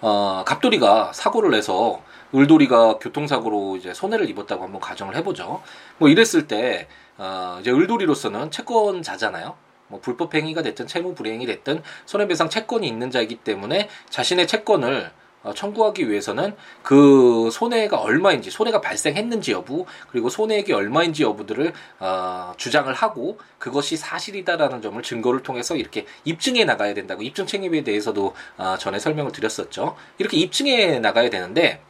어, 0.01 0.43
갑돌이가 0.46 1.13
사고를 1.13 1.51
내서 1.51 2.01
을돌이가 2.36 2.98
교통사고로 2.98 3.77
이제 3.77 3.93
손해를 3.93 4.29
입었다고 4.29 4.63
한번 4.63 4.82
가정을 4.82 5.15
해보죠. 5.17 5.62
뭐 5.98 6.10
이랬을 6.10 6.48
때 6.48 6.88
어, 7.17 7.58
이제 7.62 7.72
을돌이로서는 7.72 8.51
채권자잖아요. 8.51 9.55
뭐 9.88 10.00
불법 10.01 10.34
행위가 10.34 10.62
됐든 10.62 10.88
채무 10.88 11.13
불이행이 11.15 11.46
됐든 11.46 11.84
손해배상 12.05 12.50
채권이 12.50 12.88
있는 12.88 13.12
자이기 13.12 13.36
때문에 13.36 13.88
자신의 14.10 14.48
채권을 14.48 15.05
어, 15.05 15.23
청구하기 15.51 16.09
위해서는 16.09 16.55
그 16.81 17.50
손해가 17.51 17.97
얼마인지 17.97 18.50
손해가 18.51 18.79
발생했는지 18.81 19.51
여부 19.51 19.85
그리고 20.09 20.29
손해액이 20.29 20.71
얼마인지 20.73 21.23
여부들을 21.23 21.73
어, 22.00 22.53
주장을 22.57 22.91
하고 22.93 23.38
그것이 23.59 23.97
사실이다라는 23.97 24.81
점을 24.81 25.01
증거를 25.01 25.43
통해서 25.43 25.75
이렇게 25.75 26.05
입증해 26.23 26.63
나가야 26.65 26.93
된다고 26.93 27.21
입증 27.21 27.45
책임에 27.45 27.83
대해서도 27.83 28.33
어, 28.57 28.77
전에 28.77 29.00
설명을 29.00 29.31
드렸었죠. 29.31 29.95
이렇게 30.17 30.38
입증해 30.38 31.00
나가야 31.00 31.29
되는데 31.29 31.81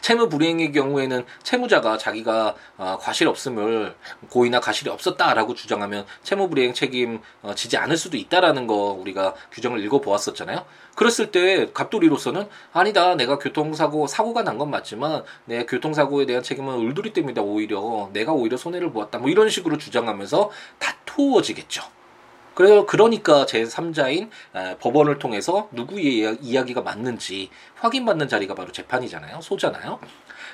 채무 0.00 0.28
불이행의 0.28 0.72
경우에는 0.72 1.24
채무자가 1.42 1.98
자기가 1.98 2.54
어, 2.76 2.98
과실 3.00 3.26
없음을 3.28 3.94
고의나 4.28 4.60
과실이 4.60 4.90
없었다라고 4.90 5.54
주장하면 5.54 6.04
채무 6.22 6.48
불이행 6.48 6.74
책임 6.74 7.20
어, 7.42 7.54
지지 7.54 7.76
않을 7.76 7.96
수도 7.96 8.16
있다라는 8.16 8.66
거 8.66 8.74
우리가 8.74 9.34
규정을 9.52 9.82
읽어 9.84 10.00
보았었잖아요. 10.00 10.64
그랬을 10.94 11.30
때 11.30 11.70
갑돌이로서는 11.72 12.48
아니다 12.72 13.14
내가 13.14 13.38
교통사고 13.38 14.06
사고가 14.06 14.42
난 14.42 14.58
건 14.58 14.70
맞지만 14.70 15.22
내 15.44 15.64
교통사고에 15.64 16.26
대한 16.26 16.42
책임은 16.42 16.80
을돌이 16.80 17.12
때문이다 17.12 17.42
오히려 17.42 18.10
내가 18.12 18.32
오히려 18.32 18.56
손해를 18.56 18.90
보았다 18.90 19.18
뭐 19.18 19.30
이런 19.30 19.48
식으로 19.48 19.78
주장하면서 19.78 20.50
다투어지겠죠. 20.80 21.97
그래서 22.58 22.86
그러니까 22.86 23.46
제3자인 23.46 24.30
법원을 24.80 25.20
통해서 25.20 25.68
누구의 25.70 26.38
이야기가 26.40 26.82
맞는지 26.82 27.50
확인받는 27.76 28.26
자리가 28.26 28.56
바로 28.56 28.72
재판이잖아요. 28.72 29.40
소잖아요. 29.40 30.00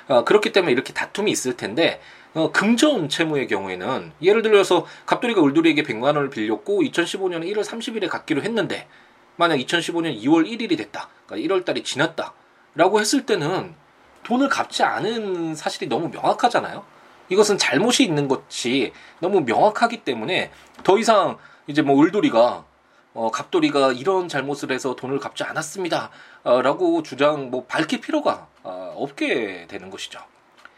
어, 0.09 0.23
그렇기 0.23 0.51
때문에 0.51 0.71
이렇게 0.71 0.93
다툼이 0.93 1.31
있을 1.31 1.57
텐데 1.57 1.99
어, 2.35 2.51
금전 2.51 3.09
채무의 3.09 3.47
경우에는 3.47 4.11
예를 4.21 4.43
들어서 4.43 4.85
갑돌이가 5.07 5.41
울돌이에게 5.41 5.81
100만 5.81 6.03
원을 6.03 6.29
빌렸고 6.29 6.83
2015년 6.83 7.41
1월 7.51 7.63
30일에 7.63 8.07
갚기로 8.07 8.43
했는데 8.43 8.87
만약 9.35 9.55
2015년 9.55 10.15
2월 10.21 10.47
1일이 10.47 10.77
됐다. 10.77 11.09
그러니까 11.25 11.55
1월 11.55 11.65
달이 11.65 11.83
지났다. 11.83 12.33
라고 12.75 12.99
했을 12.99 13.25
때는 13.25 13.73
돈을 14.21 14.49
갚지 14.49 14.83
않은 14.83 15.55
사실이 15.55 15.87
너무 15.87 16.09
명확하잖아요. 16.09 16.85
이것은 17.29 17.57
잘못이 17.57 18.03
있는 18.03 18.27
것이 18.27 18.93
너무 19.19 19.41
명확하기 19.41 20.03
때문에 20.03 20.51
더 20.83 20.99
이상 20.99 21.39
이제 21.67 21.81
뭐 21.81 22.03
을돌이가 22.03 22.65
어, 23.13 23.31
갑돌이가 23.31 23.93
이런 23.93 24.27
잘못을 24.27 24.71
해서 24.71 24.95
돈을 24.95 25.19
갚지 25.19 25.43
않았습니다. 25.43 26.09
어, 26.43 26.61
라고 26.61 27.01
주장 27.01 27.49
뭐 27.49 27.65
밝힐 27.65 28.01
필요가 28.01 28.47
어, 28.63 28.93
없게 28.97 29.67
되는 29.69 29.89
것이죠. 29.89 30.19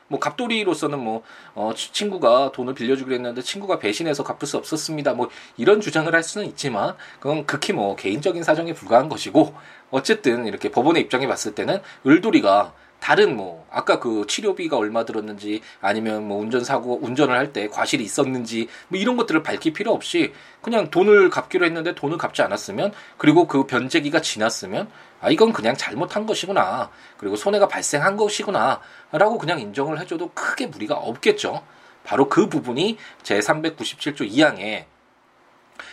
뭐 0.08 0.20
갑돌이로서는 0.20 1.00
뭐 1.00 1.24
어, 1.56 1.72
친구가 1.76 2.52
돈을 2.54 2.76
빌려주기로 2.76 3.16
했는데 3.16 3.42
친구가 3.42 3.80
배신해서 3.80 4.24
갚을 4.24 4.46
수 4.46 4.58
없었습니다. 4.58 5.14
뭐 5.14 5.30
이런 5.58 5.82
주장을 5.82 6.14
할 6.14 6.24
수는 6.24 6.48
있지만 6.48 6.96
그건 7.20 7.46
극히 7.46 7.74
뭐 7.74 7.96
개인적인 7.96 8.44
사정에 8.44 8.74
불과한 8.74 9.10
것이고 9.10 9.54
어쨌든 9.90 10.46
이렇게 10.46 10.70
법원의 10.70 11.02
입장에 11.04 11.28
봤을 11.28 11.56
때는 11.56 11.82
을돌이가 12.06 12.74
다른 13.00 13.38
뭐 13.38 13.66
아까 13.72 14.00
그 14.00 14.26
치료비가 14.28 14.76
얼마 14.78 15.06
들었는지 15.06 15.62
아니면 15.82 16.28
뭐 16.28 16.40
운전 16.42 16.64
사고 16.64 17.00
운전을 17.02 17.36
할 17.36 17.54
때 17.54 17.68
과실이 17.70 18.04
있었는지 18.04 18.68
뭐 18.90 19.00
이런 19.00 19.16
것들을 19.16 19.42
밝힐 19.44 19.72
필요 19.72 19.94
없이 19.94 20.34
그냥 20.62 20.90
돈을 20.90 21.30
갚기로 21.30 21.66
했는데 21.66 21.96
돈을 21.96 22.18
갚지 22.18 22.42
않았으면 22.42 22.92
그리고 23.18 23.48
그 23.48 23.66
변제기가 23.66 24.22
지났으면 24.22 24.90
아 25.22 25.30
이건 25.30 25.54
그냥 25.54 25.76
잘못한 25.78 26.26
것이구나 26.26 26.92
그리고 27.18 27.36
손해가 27.36 27.68
발생한 27.68 28.18
것이구나라고 28.18 29.38
그냥 29.40 29.60
인정을 29.62 30.00
해줘도 30.02 30.32
크게 30.34 30.68
무리가 30.68 30.96
없겠죠. 30.96 31.64
바로 32.04 32.28
그 32.30 32.50
부분이 32.50 32.98
제 33.24 33.40
397조 33.40 34.30
2항에 34.30 34.86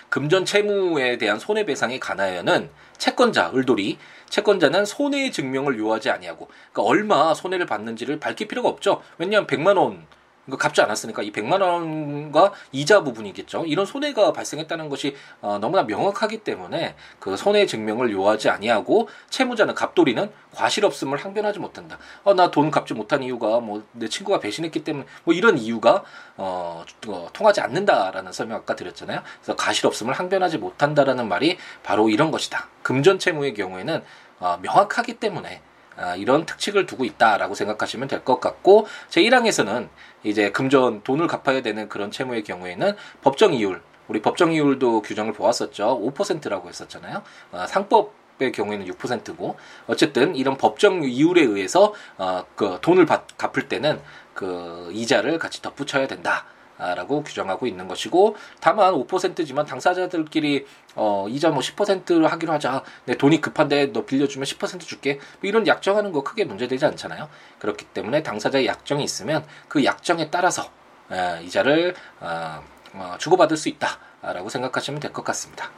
금전 0.08 0.44
채무에 0.44 1.18
대한 1.18 1.38
손해배상에 1.38 1.98
관하여는 1.98 2.70
채권자 2.98 3.52
을돌이 3.54 3.98
채권자는 4.34 4.84
손해의 4.84 5.30
증명을 5.30 5.78
요하지 5.78 6.10
아니하고 6.10 6.48
그러니까 6.72 6.82
얼마 6.82 7.34
손해를 7.34 7.66
받는지를 7.66 8.18
밝힐 8.18 8.48
필요가 8.48 8.68
없죠. 8.68 9.00
왜냐하면 9.16 9.46
100만 9.46 9.78
원 9.78 10.04
이거 10.46 10.58
갚지 10.58 10.82
않았으니까 10.82 11.22
이 11.22 11.32
100만 11.32 11.62
원과 11.62 12.52
이자 12.72 13.02
부분이겠죠. 13.02 13.64
이런 13.64 13.86
손해가 13.86 14.32
발생했다는 14.32 14.90
것이 14.90 15.16
어, 15.40 15.58
너무나 15.58 15.84
명확하기 15.84 16.38
때문에 16.38 16.96
그 17.18 17.36
손해 17.36 17.64
증명을 17.64 18.12
요하지 18.12 18.50
아니하고 18.50 19.08
채무자는 19.30 19.74
갑돌이는 19.74 20.30
과실 20.52 20.84
없음을 20.84 21.16
항변하지 21.16 21.60
못한다. 21.60 21.98
어, 22.24 22.34
나 22.34 22.50
돈 22.50 22.70
갚지 22.70 22.92
못한 22.92 23.22
이유가 23.22 23.60
뭐 23.60 23.84
내 23.92 24.08
친구가 24.08 24.40
배신했기 24.40 24.84
때문에 24.84 25.06
뭐 25.24 25.32
이런 25.32 25.56
이유가 25.56 26.04
어, 26.36 26.84
어, 27.06 27.28
통하지 27.32 27.60
않는다라는 27.60 28.32
설명 28.32 28.58
아까 28.58 28.76
드렸잖아요. 28.76 29.22
그래서 29.40 29.56
과실 29.56 29.86
없음을 29.86 30.12
항변하지 30.12 30.58
못한다라는 30.58 31.26
말이 31.28 31.56
바로 31.82 32.10
이런 32.10 32.30
것이다. 32.30 32.68
금전 32.82 33.18
채무의 33.18 33.54
경우에는 33.54 34.02
어, 34.40 34.58
명확하기 34.62 35.14
때문에 35.14 35.62
아, 35.96 36.16
이런 36.16 36.44
특칙을 36.44 36.86
두고 36.86 37.04
있다라고 37.04 37.54
생각하시면 37.54 38.08
될 38.08 38.24
것 38.24 38.40
같고 38.40 38.86
제 39.08 39.22
1항에서는 39.22 39.88
이제 40.24 40.50
금전 40.50 41.02
돈을 41.02 41.26
갚아야 41.26 41.62
되는 41.62 41.88
그런 41.88 42.10
채무의 42.10 42.42
경우에는 42.42 42.96
법정 43.22 43.54
이율 43.54 43.80
우리 44.08 44.20
법정 44.20 44.52
이율도 44.52 45.02
규정을 45.02 45.32
보았었죠 45.32 46.00
5%라고 46.14 46.68
했었잖아요 46.68 47.22
어, 47.52 47.66
상법 47.68 48.24
의 48.40 48.50
경우에는 48.50 48.86
6%고 48.86 49.54
어쨌든 49.86 50.34
이런 50.34 50.56
법정 50.56 51.04
이율에 51.04 51.42
의해서 51.42 51.94
어, 52.18 52.44
그 52.56 52.78
돈을 52.80 53.06
받, 53.06 53.38
갚을 53.38 53.68
때는 53.68 54.00
그 54.34 54.90
이자를 54.92 55.38
같이 55.38 55.62
덧붙여야 55.62 56.08
된다. 56.08 56.44
라고 56.78 57.22
규정하고 57.22 57.66
있는 57.66 57.86
것이고 57.88 58.36
다만 58.60 58.94
5%지만 58.94 59.64
당사자들끼리 59.66 60.66
어 60.96 61.26
이자 61.28 61.50
뭐 61.50 61.60
10%를 61.60 62.26
하기로 62.32 62.52
하자. 62.52 62.82
내 63.04 63.14
돈이 63.16 63.40
급한데 63.40 63.92
너 63.92 64.04
빌려주면 64.04 64.44
10% 64.44 64.80
줄게. 64.80 65.14
뭐 65.40 65.48
이런 65.48 65.66
약정하는 65.66 66.12
거 66.12 66.22
크게 66.22 66.44
문제되지 66.44 66.84
않잖아요. 66.86 67.28
그렇기 67.58 67.84
때문에 67.86 68.22
당사자의 68.22 68.66
약정이 68.66 69.02
있으면 69.04 69.44
그 69.68 69.84
약정에 69.84 70.30
따라서 70.30 70.70
에, 71.12 71.42
이자를 71.44 71.94
어, 72.20 72.62
어, 72.94 73.14
주고받을 73.18 73.56
수 73.56 73.68
있다라고 73.68 74.48
생각하시면 74.48 75.00
될 75.00 75.12
것 75.12 75.24
같습니다. 75.24 75.70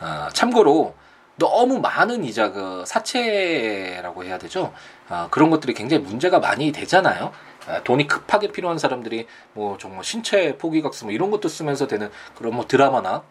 어, 0.00 0.28
참고로 0.32 0.94
너무 1.36 1.78
많은 1.80 2.24
이자 2.24 2.52
그 2.52 2.84
사채라고 2.86 4.24
해야 4.24 4.38
되죠. 4.38 4.72
어, 5.08 5.28
그런 5.30 5.50
것들이 5.50 5.74
굉장히 5.74 6.02
문제가 6.02 6.38
많이 6.40 6.72
되잖아요. 6.72 7.32
어, 7.68 7.82
돈이 7.84 8.06
급하게 8.06 8.50
필요한 8.52 8.78
사람들이 8.78 9.26
뭐 9.54 9.78
정말 9.78 10.04
신체 10.04 10.56
포기각서 10.58 11.06
뭐 11.06 11.12
이런 11.12 11.30
것도 11.30 11.48
쓰면서 11.48 11.86
되는 11.86 12.10
그런 12.36 12.54
뭐 12.54 12.66
드라마나 12.66 13.22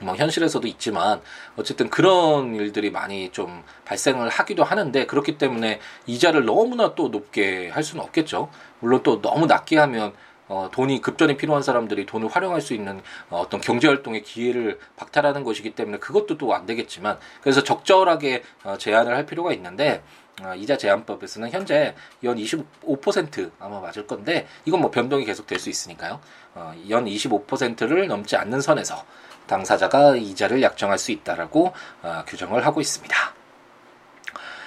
뭐 0.00 0.16
현실에서도 0.16 0.66
있지만 0.68 1.20
어쨌든 1.56 1.88
그런 1.88 2.54
일들이 2.56 2.90
많이 2.90 3.30
좀 3.30 3.62
발생을 3.84 4.28
하기도 4.28 4.64
하는데 4.64 5.06
그렇기 5.06 5.38
때문에 5.38 5.80
이자를 6.06 6.44
너무나 6.44 6.94
또 6.94 7.08
높게 7.08 7.68
할 7.68 7.82
수는 7.82 8.02
없겠죠. 8.04 8.48
물론 8.80 9.02
또 9.02 9.20
너무 9.20 9.46
낮게 9.46 9.78
하면 9.78 10.12
어, 10.48 10.68
돈이 10.72 11.00
급전에 11.00 11.36
필요한 11.36 11.62
사람들이 11.62 12.04
돈을 12.04 12.28
활용할 12.28 12.60
수 12.60 12.74
있는 12.74 13.00
어, 13.30 13.40
어떤 13.40 13.60
경제 13.60 13.86
활동의 13.86 14.22
기회를 14.22 14.78
박탈하는 14.96 15.44
것이기 15.44 15.70
때문에 15.70 15.98
그것도 15.98 16.36
또 16.36 16.52
안 16.52 16.66
되겠지만 16.66 17.18
그래서 17.40 17.62
적절하게 17.62 18.42
어, 18.64 18.76
제한을 18.76 19.14
할 19.14 19.24
필요가 19.24 19.52
있는데 19.54 20.02
어, 20.40 20.54
이자 20.54 20.76
제한법에서는 20.78 21.50
현재 21.50 21.94
연 22.24 22.36
25% 22.36 23.50
아마 23.58 23.80
맞을 23.80 24.06
건데 24.06 24.46
이건 24.64 24.80
뭐 24.80 24.90
변동이 24.90 25.24
계속 25.24 25.46
될 25.46 25.58
수 25.58 25.68
있으니까요. 25.68 26.20
어, 26.54 26.74
연 26.88 27.04
25%를 27.04 28.06
넘지 28.08 28.36
않는 28.36 28.60
선에서 28.60 29.04
당사자가 29.46 30.16
이자를 30.16 30.62
약정할 30.62 30.98
수 30.98 31.12
있다라고 31.12 31.72
어, 32.02 32.24
규정을 32.26 32.64
하고 32.64 32.80
있습니다. 32.80 33.34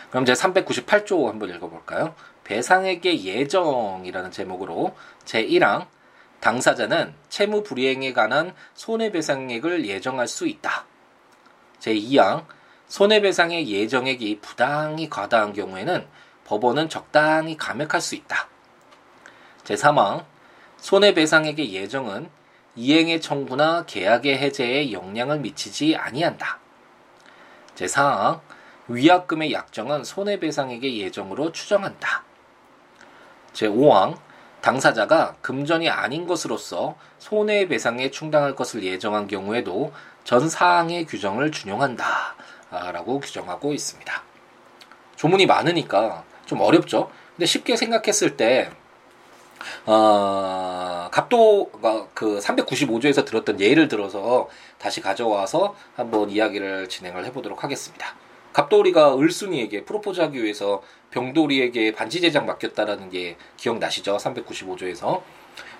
그럼 0.09 0.23
이제 0.23 0.33
398조 0.33 1.25
한번 1.25 1.49
읽어볼까요? 1.49 2.15
배상액의 2.43 3.25
예정이라는 3.25 4.31
제목으로 4.31 4.95
제1항 5.25 5.87
당사자는 6.39 7.15
채무 7.27 7.63
불이행에 7.63 8.13
관한 8.13 8.53
손해배상액을 8.75 9.87
예정할 9.87 10.27
수 10.27 10.47
있다. 10.47 10.85
제2항 11.79 12.45
손해배상의 12.87 13.69
예정액이 13.69 14.39
부당히 14.41 15.09
과다한 15.09 15.53
경우에는 15.53 16.05
법원은 16.45 16.89
적당히 16.89 17.57
감액할 17.57 17.99
수 18.01 18.15
있다. 18.15 18.47
제3항 19.63 20.25
손해배상액의 20.77 21.73
예정은 21.73 22.29
이행의 22.75 23.21
청구나 23.21 23.85
계약의 23.85 24.37
해제에 24.37 24.91
영향을 24.91 25.39
미치지 25.39 25.95
아니한다. 25.95 26.59
제4항 27.75 28.41
위약금의 28.87 29.51
약정은 29.51 30.03
손해배상액의 30.03 30.99
예정으로 30.99 31.51
추정한다. 31.51 32.23
제5항 33.53 34.17
당사자가 34.61 35.35
금전이 35.41 35.89
아닌 35.89 36.27
것으로서 36.27 36.95
손해배상에 37.19 38.11
충당할 38.11 38.55
것을 38.55 38.83
예정한 38.83 39.27
경우에도 39.27 39.93
전 40.23 40.49
사항의 40.49 41.05
규정을 41.05 41.51
준용한다. 41.51 42.35
라고 42.91 43.19
규정하고 43.19 43.73
있습니다. 43.73 44.23
조문이 45.15 45.45
많으니까 45.45 46.23
좀 46.45 46.61
어렵죠? 46.61 47.09
근데 47.35 47.45
쉽게 47.45 47.75
생각했을 47.75 48.37
때, 48.37 48.69
어, 49.85 51.09
갑도가 51.11 52.07
그 52.13 52.39
395조에서 52.39 53.25
들었던 53.25 53.59
예를 53.59 53.87
들어서 53.87 54.47
다시 54.77 55.01
가져와서 55.01 55.75
한번 55.95 56.29
이야기를 56.29 56.89
진행을 56.89 57.25
해보도록 57.25 57.63
하겠습니다. 57.63 58.15
갑돌이가 58.53 59.17
을순이에게 59.17 59.83
프로포즈하기 59.83 60.41
위해서 60.41 60.81
병돌이에게 61.11 61.93
반지 61.93 62.21
제작 62.21 62.45
맡겼다라는 62.45 63.09
게 63.09 63.37
기억나시죠? 63.57 64.17
395조에서 64.17 65.21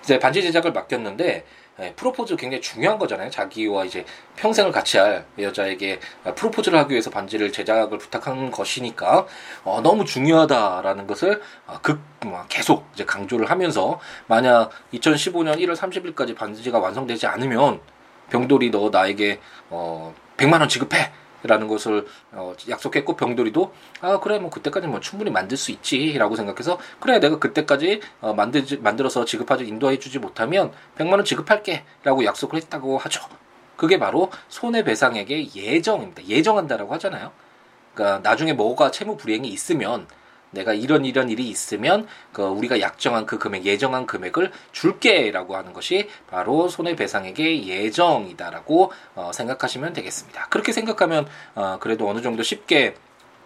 이제 0.02 0.18
반지 0.18 0.42
제작을 0.42 0.72
맡겼는데 0.72 1.44
예, 1.78 1.92
프로포즈 1.92 2.36
굉장히 2.36 2.62
중요한 2.62 2.98
거잖아요. 2.98 3.28
자기와 3.28 3.84
이제 3.84 4.04
평생을 4.36 4.72
같이 4.72 4.96
할 4.96 5.26
여자에게 5.38 6.00
프로포즈를 6.34 6.78
하기 6.80 6.92
위해서 6.92 7.10
반지를 7.10 7.52
제작을 7.52 7.98
부탁한 7.98 8.50
것이니까 8.50 9.26
어, 9.64 9.80
너무 9.82 10.06
중요하다라는 10.06 11.06
것을 11.06 11.42
어, 11.66 11.78
극 11.82 12.00
뭐, 12.24 12.44
계속 12.48 12.86
이제 12.94 13.04
강조를 13.04 13.50
하면서 13.50 14.00
만약 14.26 14.70
2015년 14.94 15.58
1월 15.58 15.76
30일까지 15.76 16.34
반지가 16.34 16.78
완성되지 16.78 17.26
않으면 17.26 17.80
병돌이 18.30 18.70
너 18.70 18.88
나에게 18.90 19.40
어 19.70 20.14
100만 20.36 20.60
원 20.60 20.68
지급해. 20.68 21.12
라는 21.46 21.68
것을 21.68 22.06
어, 22.32 22.54
약속했고 22.68 23.16
병돌이도 23.16 23.72
아 24.00 24.20
그래 24.20 24.38
뭐 24.38 24.50
그때까지 24.50 24.86
뭐 24.86 25.00
충분히 25.00 25.30
만들 25.30 25.56
수 25.56 25.70
있지라고 25.72 26.36
생각해서 26.36 26.78
그래 27.00 27.18
내가 27.18 27.38
그때까지 27.38 28.00
어, 28.20 28.34
만들 28.34 28.64
만들어서 28.80 29.24
지급하지 29.24 29.66
인도해 29.66 29.98
주지 29.98 30.18
못하면 30.18 30.72
100만 30.98 31.12
원 31.12 31.24
지급할게라고 31.24 32.24
약속을 32.24 32.58
했다고 32.58 32.98
하죠. 32.98 33.22
그게 33.76 33.98
바로 33.98 34.30
손해배상액의 34.48 35.54
예정입니다. 35.54 36.26
예정한다라고 36.26 36.94
하잖아요. 36.94 37.32
그러니까 37.94 38.28
나중에 38.28 38.52
뭐가 38.52 38.90
채무 38.90 39.16
불이행이 39.16 39.48
있으면 39.48 40.06
내가 40.50 40.72
이런 40.72 41.04
이런 41.04 41.28
일이 41.28 41.48
있으면 41.48 42.06
그 42.32 42.42
우리가 42.42 42.80
약정한 42.80 43.26
그 43.26 43.38
금액 43.38 43.64
예정한 43.64 44.06
금액을 44.06 44.52
줄게라고 44.72 45.56
하는 45.56 45.72
것이 45.72 46.08
바로 46.28 46.68
손해배상액의 46.68 47.68
예정이다라고 47.68 48.92
어, 49.14 49.30
생각하시면 49.32 49.92
되겠습니다. 49.92 50.46
그렇게 50.48 50.72
생각하면 50.72 51.26
어, 51.54 51.78
그래도 51.80 52.08
어느 52.08 52.22
정도 52.22 52.42
쉽게 52.42 52.94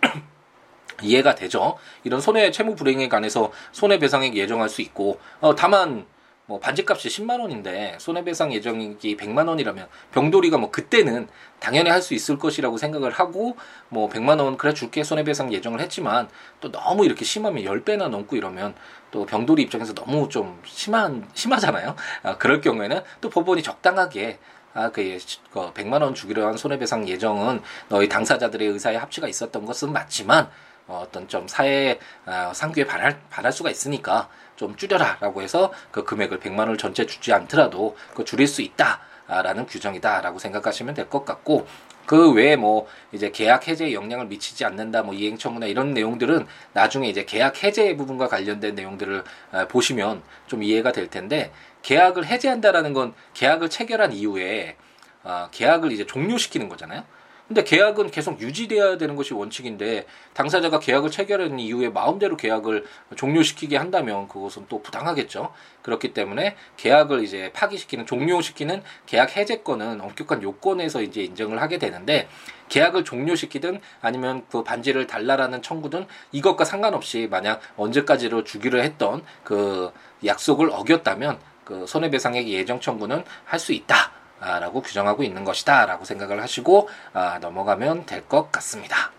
이해가 1.02 1.34
되죠. 1.34 1.78
이런 2.04 2.20
손해 2.20 2.50
채무 2.50 2.76
불이행에 2.76 3.08
관해서 3.08 3.52
손해배상액 3.72 4.36
예정할 4.36 4.68
수 4.68 4.82
있고 4.82 5.18
어, 5.40 5.54
다만 5.54 6.06
뭐 6.50 6.58
반지값이 6.58 7.08
10만 7.08 7.40
원인데 7.40 7.96
손해배상 8.00 8.52
예정액이 8.52 9.16
100만 9.16 9.46
원이라면 9.46 9.86
병돌이가 10.10 10.58
뭐 10.58 10.72
그때는 10.72 11.28
당연히 11.60 11.90
할 11.90 12.00
수 12.00 12.14
있을 12.14 12.38
것이라고 12.38 12.76
생각을 12.78 13.12
하고 13.12 13.56
뭐 13.88 14.08
100만 14.08 14.40
원 14.40 14.56
그래 14.56 14.72
줄게 14.72 15.04
손해배상 15.04 15.52
예정을 15.52 15.80
했지만 15.80 16.28
또 16.60 16.72
너무 16.72 17.04
이렇게 17.04 17.24
심하면 17.24 17.62
10배나 17.62 18.08
넘고 18.08 18.34
이러면 18.34 18.74
또 19.12 19.26
병돌이 19.26 19.62
입장에서 19.62 19.94
너무 19.94 20.28
좀 20.28 20.60
심한 20.64 21.28
심하잖아요. 21.34 21.94
아, 22.22 22.36
그럴 22.38 22.60
경우에는 22.60 23.02
또 23.20 23.28
법원이 23.28 23.62
적당하게 23.62 24.38
아, 24.72 24.90
그, 24.90 25.18
그 25.52 25.72
100만 25.72 26.02
원 26.02 26.14
주기로 26.14 26.46
한 26.46 26.56
손해배상 26.56 27.06
예정은 27.06 27.60
너희 27.88 28.08
당사자들의 28.08 28.66
의사에 28.66 28.96
합치가 28.96 29.28
있었던 29.28 29.66
것은 29.66 29.92
맞지만 29.92 30.50
어, 30.88 31.04
어떤 31.06 31.28
좀 31.28 31.46
사회 31.46 32.00
어, 32.26 32.50
상규에 32.52 32.84
반할, 32.84 33.20
반할 33.30 33.52
수가 33.52 33.70
있으니까 33.70 34.28
좀 34.60 34.76
줄여라라고 34.76 35.40
해서 35.40 35.72
그 35.90 36.04
금액을 36.04 36.38
100만 36.38 36.58
원을 36.58 36.76
전체 36.76 37.06
주지 37.06 37.32
않더라도 37.32 37.96
그 38.14 38.26
줄일 38.26 38.46
수 38.46 38.60
있다라는 38.60 39.64
규정이다라고 39.66 40.38
생각하시면 40.38 40.92
될 40.92 41.08
것 41.08 41.24
같고 41.24 41.66
그 42.04 42.30
외에 42.32 42.56
뭐 42.56 42.86
이제 43.10 43.30
계약 43.30 43.68
해제에 43.68 43.94
영향을 43.94 44.26
미치지 44.26 44.66
않는다 44.66 45.02
뭐 45.02 45.14
이행 45.14 45.38
청구나 45.38 45.64
이런 45.64 45.94
내용들은 45.94 46.46
나중에 46.74 47.08
이제 47.08 47.24
계약 47.24 47.64
해제 47.64 47.96
부분과 47.96 48.28
관련된 48.28 48.74
내용들을 48.74 49.24
보시면 49.70 50.22
좀 50.46 50.62
이해가 50.62 50.92
될 50.92 51.08
텐데 51.08 51.52
계약을 51.80 52.26
해제한다라는 52.26 52.92
건 52.92 53.14
계약을 53.32 53.70
체결한 53.70 54.12
이후에 54.12 54.76
어, 55.22 55.48
계약을 55.52 55.90
이제 55.92 56.04
종료시키는 56.04 56.68
거잖아요. 56.68 57.04
근데 57.50 57.64
계약은 57.64 58.12
계속 58.12 58.40
유지돼야 58.40 58.96
되는 58.96 59.16
것이 59.16 59.34
원칙인데 59.34 60.06
당사자가 60.34 60.78
계약을 60.78 61.10
체결한 61.10 61.58
이후에 61.58 61.88
마음대로 61.88 62.36
계약을 62.36 62.86
종료시키게 63.16 63.76
한다면 63.76 64.28
그것은 64.28 64.66
또 64.68 64.80
부당하겠죠. 64.80 65.52
그렇기 65.82 66.14
때문에 66.14 66.54
계약을 66.76 67.24
이제 67.24 67.50
파기시키는 67.52 68.06
종료시키는 68.06 68.84
계약 69.06 69.36
해제권은 69.36 70.00
엄격한 70.00 70.44
요건에서 70.44 71.02
이제 71.02 71.24
인정을 71.24 71.60
하게 71.60 71.78
되는데 71.78 72.28
계약을 72.68 73.02
종료시키든 73.02 73.80
아니면 74.00 74.44
그 74.48 74.62
반지를 74.62 75.08
달라라는 75.08 75.60
청구든 75.60 76.06
이것과 76.30 76.64
상관없이 76.64 77.26
만약 77.28 77.60
언제까지로 77.76 78.44
주기로 78.44 78.80
했던 78.80 79.24
그 79.42 79.90
약속을 80.24 80.70
어겼다면 80.70 81.40
그 81.64 81.84
손해배상액 81.88 82.46
예정 82.46 82.78
청구는 82.78 83.24
할 83.44 83.58
수 83.58 83.72
있다. 83.72 84.19
라고 84.40 84.80
규정하고 84.82 85.22
있는 85.22 85.44
것이다 85.44 85.86
라고 85.86 86.04
생각을 86.04 86.42
하시고 86.42 86.88
아, 87.12 87.38
넘어가면 87.40 88.06
될 88.06 88.22
것 88.28 88.50
같습니다. 88.52 89.12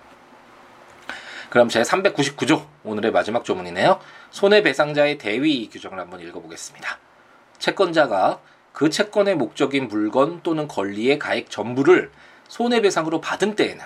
그럼 1.49 1.67
제 1.67 1.81
399조 1.81 2.65
오늘의 2.83 3.11
마지막 3.11 3.43
조문이네요. 3.43 3.99
손해배상자의 4.31 5.17
대위 5.17 5.69
규정을 5.69 5.99
한번 5.99 6.21
읽어보겠습니다. 6.21 6.97
채권자가 7.59 8.39
그 8.71 8.89
채권의 8.89 9.35
목적인 9.35 9.89
물건 9.89 10.41
또는 10.43 10.67
권리의 10.67 11.19
가액 11.19 11.49
전부를 11.49 12.11
손해배상으로 12.47 13.19
받은 13.19 13.55
때에는 13.55 13.83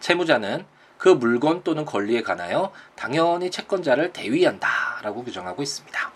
채무자는 0.00 0.66
그 0.98 1.08
물건 1.08 1.62
또는 1.62 1.84
권리에 1.84 2.22
관하여 2.22 2.72
당연히 2.96 3.50
채권자를 3.50 4.12
대위한다라고 4.12 5.24
규정하고 5.24 5.62
있습니다. 5.62 6.12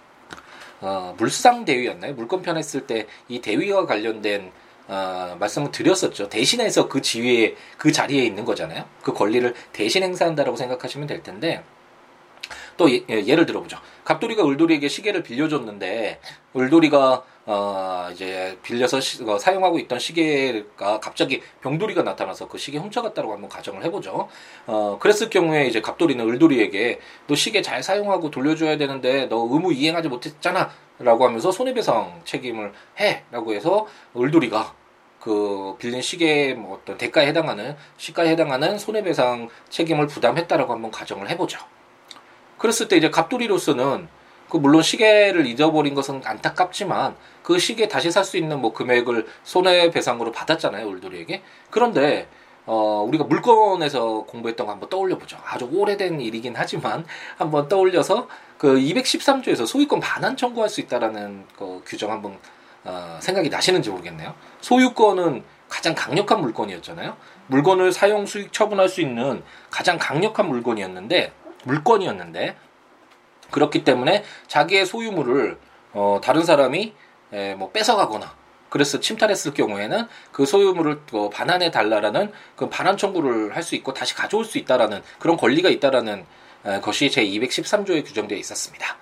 어, 0.80 1.14
물상 1.18 1.64
대위였나요? 1.64 2.14
물건편 2.14 2.56
했을 2.56 2.86
때 2.86 3.06
이 3.28 3.40
대위와 3.40 3.86
관련된 3.86 4.50
어, 4.88 5.36
말씀을 5.40 5.72
드렸었죠. 5.72 6.28
대신해서 6.28 6.88
그 6.88 7.02
지위에 7.02 7.56
그 7.76 7.90
자리에 7.90 8.24
있는 8.24 8.44
거잖아요. 8.44 8.84
그 9.02 9.12
권리를 9.12 9.52
대신 9.72 10.02
행사한다라고 10.04 10.56
생각하시면 10.56 11.08
될 11.08 11.22
텐데 11.22 11.62
또 12.76 12.90
예, 12.90 13.36
를 13.36 13.46
들어보죠. 13.46 13.78
갑돌이가 14.04 14.46
을돌이에게 14.46 14.88
시계를 14.88 15.22
빌려줬는데 15.22 16.20
을돌이가 16.56 17.24
어 17.48 18.08
이제 18.12 18.58
빌려서 18.62 19.00
시, 19.00 19.22
어, 19.22 19.38
사용하고 19.38 19.78
있던 19.78 20.00
시계가 20.00 20.98
갑자기 20.98 21.40
병돌이가 21.62 22.02
나타나서 22.02 22.48
그 22.48 22.58
시계 22.58 22.78
훔쳐갔다고 22.78 23.32
한번 23.32 23.48
가정을 23.48 23.84
해보죠. 23.84 24.28
어 24.66 24.98
그랬을 25.00 25.30
경우에 25.30 25.66
이제 25.68 25.80
갑돌이는 25.80 26.28
을돌이에게 26.28 26.98
너 27.28 27.34
시계 27.36 27.62
잘 27.62 27.82
사용하고 27.82 28.30
돌려줘야 28.30 28.76
되는데 28.76 29.26
너 29.26 29.48
의무 29.50 29.72
이행하지 29.72 30.08
못했잖아. 30.08 30.70
라고 30.98 31.26
하면서 31.26 31.52
손해배상 31.52 32.22
책임을 32.24 32.72
해. 33.00 33.22
라고 33.30 33.52
해서 33.52 33.86
을돌이가 34.16 34.74
그 35.20 35.76
빌린 35.78 36.00
시계 36.02 36.54
뭐 36.54 36.76
어떤 36.76 36.96
대가에 36.96 37.26
해당하는 37.26 37.76
시가에 37.96 38.30
해당하는 38.30 38.78
손해배상 38.78 39.48
책임을 39.68 40.06
부담했다라고 40.06 40.72
한번 40.72 40.90
가정을 40.90 41.28
해보죠. 41.30 41.58
그랬을 42.58 42.88
때 42.88 42.96
이제 42.96 43.10
갑돌이로서는 43.10 44.08
그 44.48 44.56
물론 44.56 44.82
시계를 44.82 45.46
잊어버린 45.46 45.94
것은 45.94 46.22
안타깝지만 46.24 47.16
그 47.42 47.58
시계 47.58 47.88
다시 47.88 48.10
살 48.10 48.24
수 48.24 48.36
있는 48.36 48.60
뭐 48.60 48.72
금액을 48.72 49.26
손해배상으로 49.44 50.32
받았잖아요 50.32 50.86
울돌이에게. 50.86 51.42
그런데 51.70 52.28
어 52.64 53.04
우리가 53.06 53.24
물건에서 53.24 54.24
공부했던 54.26 54.66
거 54.66 54.72
한번 54.72 54.88
떠올려 54.88 55.18
보죠. 55.18 55.38
아주 55.44 55.68
오래된 55.72 56.20
일이긴 56.20 56.54
하지만 56.56 57.04
한번 57.36 57.68
떠올려서 57.68 58.28
그 58.58 58.76
213조에서 58.76 59.66
소유권 59.66 60.00
반환 60.00 60.36
청구할 60.36 60.68
수 60.68 60.80
있다라는 60.80 61.44
그 61.56 61.82
규정 61.86 62.10
한번 62.10 62.38
어, 62.84 63.18
생각이 63.20 63.48
나시는지 63.48 63.90
모르겠네요. 63.90 64.34
소유권은 64.60 65.44
가장 65.68 65.94
강력한 65.94 66.40
물건이었잖아요. 66.40 67.16
물건을 67.48 67.92
사용 67.92 68.26
수익 68.26 68.52
처분할 68.52 68.88
수 68.88 69.00
있는 69.00 69.42
가장 69.70 69.98
강력한 69.98 70.48
물건이었는데 70.48 71.32
물건이었는데 71.66 72.56
그렇기 73.50 73.84
때문에 73.84 74.24
자기의 74.46 74.86
소유물을 74.86 75.58
어, 75.92 76.20
다른 76.22 76.44
사람이 76.44 76.94
에, 77.32 77.54
뭐 77.54 77.70
뺏어가거나 77.72 78.34
그래서 78.70 79.00
침탈했을 79.00 79.54
경우에는 79.54 80.06
그 80.32 80.44
소유물을 80.46 81.00
어, 81.12 81.30
반환해 81.30 81.70
달라라는 81.70 82.32
그 82.56 82.68
반환 82.68 82.96
청구를 82.96 83.54
할 83.54 83.62
수 83.62 83.74
있고 83.76 83.94
다시 83.94 84.14
가져올 84.14 84.44
수 84.44 84.58
있다라는 84.58 85.02
그런 85.18 85.36
권리가 85.36 85.68
있다라는 85.70 86.24
에, 86.64 86.80
것이 86.80 87.10
제 87.10 87.24
213조에 87.24 88.04
규정되어 88.04 88.38
있었습니다. 88.38 88.96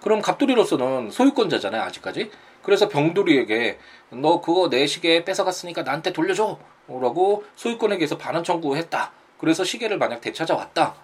그럼 0.00 0.20
갑돌이로서는 0.20 1.10
소유권자잖아요 1.10 1.82
아직까지. 1.82 2.30
그래서 2.62 2.88
병돌이에게 2.88 3.78
너 4.10 4.40
그거 4.40 4.70
내 4.70 4.86
시계 4.86 5.24
뺏어갔으니까 5.24 5.82
나한테 5.82 6.12
돌려줘라고 6.12 7.44
소유권에게서 7.56 8.16
반환 8.18 8.42
청구했다. 8.44 9.12
그래서 9.38 9.64
시계를 9.64 9.98
만약 9.98 10.20
되찾아왔다. 10.20 10.94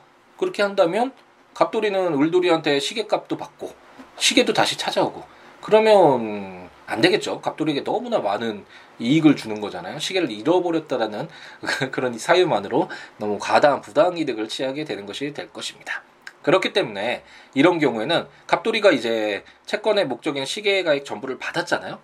그렇게 0.40 0.62
한다면 0.62 1.12
갑돌이는 1.52 2.18
을돌이한테 2.18 2.80
시계값도 2.80 3.36
받고 3.36 3.74
시계도 4.16 4.54
다시 4.54 4.78
찾아오고 4.78 5.22
그러면 5.60 6.70
안 6.86 7.02
되겠죠. 7.02 7.42
갑돌이에게 7.42 7.84
너무나 7.84 8.20
많은 8.20 8.64
이익을 8.98 9.36
주는 9.36 9.60
거잖아요. 9.60 9.98
시계를 9.98 10.30
잃어버렸다라는 10.30 11.28
그런 11.92 12.18
사유만으로 12.18 12.88
너무 13.18 13.38
과다한 13.38 13.82
부당 13.82 14.16
이득을 14.16 14.48
취하게 14.48 14.84
되는 14.84 15.04
것이 15.04 15.34
될 15.34 15.52
것입니다. 15.52 16.02
그렇기 16.42 16.72
때문에 16.72 17.22
이런 17.52 17.78
경우에는 17.78 18.26
갑돌이가 18.46 18.92
이제 18.92 19.44
채권의 19.66 20.06
목적인 20.06 20.46
시계 20.46 20.82
가액 20.82 21.04
전부를 21.04 21.38
받았잖아요. 21.38 21.98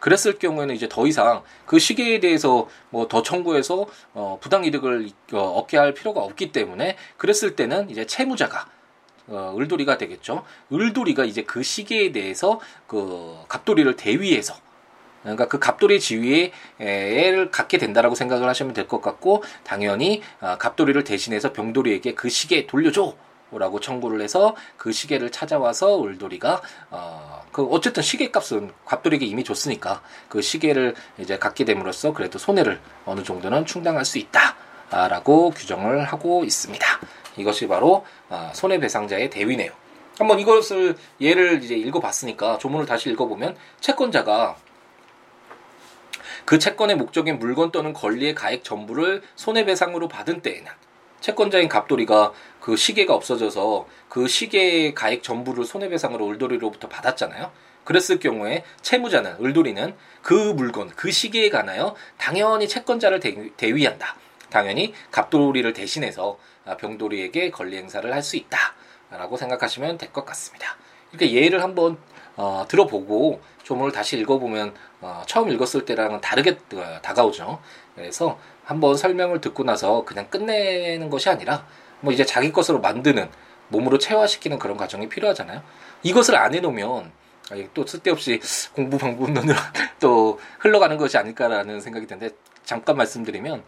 그랬을 0.00 0.38
경우에는 0.38 0.74
이제 0.74 0.88
더 0.88 1.06
이상 1.06 1.42
그 1.66 1.78
시계에 1.78 2.20
대해서 2.20 2.68
뭐 2.90 3.06
더 3.08 3.22
청구해서 3.22 3.86
어 4.14 4.38
부당 4.40 4.64
이득을 4.64 5.10
어 5.32 5.38
얻게 5.38 5.76
할 5.76 5.94
필요가 5.94 6.20
없기 6.22 6.52
때문에 6.52 6.96
그랬을 7.16 7.56
때는 7.56 7.90
이제 7.90 8.06
채무자가 8.06 8.66
어, 9.28 9.54
을돌이가 9.58 9.96
되겠죠. 9.98 10.44
을돌이가 10.72 11.24
이제 11.24 11.42
그 11.42 11.62
시계에 11.62 12.10
대해서 12.12 12.60
그 12.86 13.36
갑돌이를 13.48 13.96
대위해서 13.96 14.54
그러니까 15.22 15.46
그 15.48 15.58
갑돌이 15.58 16.00
지위를 16.00 17.50
갖게 17.50 17.78
된다라고 17.78 18.14
생각을 18.14 18.48
하시면 18.48 18.72
될 18.74 18.88
것 18.88 19.00
같고 19.02 19.42
당연히 19.64 20.22
어, 20.40 20.56
갑돌이를 20.58 21.04
대신해서 21.04 21.52
병돌이에게 21.52 22.14
그 22.14 22.28
시계 22.28 22.66
돌려줘. 22.66 23.14
라고 23.52 23.80
청구를 23.80 24.20
해서 24.20 24.54
그 24.76 24.92
시계를 24.92 25.30
찾아와서 25.30 26.02
을돌이가 26.04 26.62
어 26.90 27.40
그 27.52 27.64
어쨌든 27.66 28.02
시계 28.02 28.30
값은 28.30 28.72
갑돌이에게 28.84 29.26
이미 29.26 29.42
줬으니까 29.44 30.02
그 30.28 30.40
시계를 30.40 30.94
이제 31.18 31.38
갖게 31.38 31.64
됨으로써 31.64 32.12
그래도 32.12 32.38
손해를 32.38 32.80
어느 33.06 33.22
정도는 33.22 33.66
충당할 33.66 34.04
수 34.04 34.18
있다라고 34.18 35.50
규정을 35.50 36.04
하고 36.04 36.44
있습니다. 36.44 36.86
이것이 37.36 37.66
바로 37.66 38.04
아, 38.28 38.52
손해배상자의 38.54 39.30
대위네요. 39.30 39.72
한번 40.18 40.38
이것을 40.38 40.96
예를 41.20 41.62
이제 41.64 41.74
읽어봤으니까 41.74 42.58
조문을 42.58 42.86
다시 42.86 43.10
읽어보면 43.10 43.56
채권자가 43.80 44.56
그 46.44 46.58
채권의 46.58 46.96
목적인 46.96 47.38
물건 47.38 47.70
또는 47.70 47.92
권리의 47.92 48.34
가액 48.34 48.64
전부를 48.64 49.22
손해배상으로 49.36 50.08
받은 50.08 50.42
때에는 50.42 50.70
채권자인 51.20 51.68
갑돌이가 51.68 52.32
그 52.60 52.76
시계가 52.76 53.14
없어져서 53.14 53.86
그 54.08 54.28
시계의 54.28 54.94
가액 54.94 55.22
전부를 55.22 55.64
손해배상으로 55.64 56.28
을돌이로부터 56.28 56.88
받았잖아요. 56.88 57.50
그랬을 57.84 58.18
경우에 58.18 58.64
채무자는 58.82 59.36
을돌이는 59.44 59.94
그 60.22 60.34
물건, 60.34 60.90
그 60.90 61.10
시계에 61.10 61.48
관하여 61.48 61.94
당연히 62.18 62.68
채권자를 62.68 63.20
대위 63.56 63.86
한다. 63.86 64.16
당연히 64.50 64.92
갑돌이를 65.10 65.72
대신해서 65.72 66.38
아, 66.66 66.76
병돌이에게 66.76 67.50
권리 67.50 67.76
행사를 67.78 68.12
할 68.12 68.22
수 68.22 68.36
있다라고 68.36 69.36
생각하시면 69.36 69.96
될 69.98 70.12
것 70.12 70.24
같습니다. 70.26 70.76
이렇게 71.10 71.32
예를 71.32 71.62
한번 71.62 71.96
어, 72.36 72.64
들어보고 72.68 73.40
조문을 73.62 73.92
다시 73.92 74.18
읽어보면 74.18 74.74
어, 75.00 75.22
처음 75.26 75.50
읽었을 75.50 75.84
때랑은 75.84 76.20
다르게 76.20 76.58
어, 76.74 76.98
다가오죠. 77.02 77.60
그래서 77.94 78.38
한번 78.64 78.96
설명을 78.96 79.40
듣고 79.40 79.64
나서 79.64 80.04
그냥 80.04 80.28
끝내는 80.30 81.10
것이 81.10 81.28
아니라 81.28 81.66
뭐 82.00 82.12
이제 82.12 82.24
자기 82.24 82.52
것으로 82.52 82.80
만드는 82.80 83.30
몸으로 83.68 83.98
체화시키는 83.98 84.58
그런 84.58 84.76
과정이 84.76 85.08
필요하잖아요. 85.08 85.62
이것을 86.02 86.36
안 86.36 86.54
해놓으면 86.54 87.12
또 87.74 87.86
쓸데없이 87.86 88.40
공부 88.74 88.98
방법론으로 88.98 89.56
또 90.00 90.38
흘러가는 90.60 90.96
것이 90.96 91.16
아닐까라는 91.18 91.80
생각이 91.80 92.06
드는데 92.06 92.34
잠깐 92.64 92.96
말씀드리면 92.96 93.64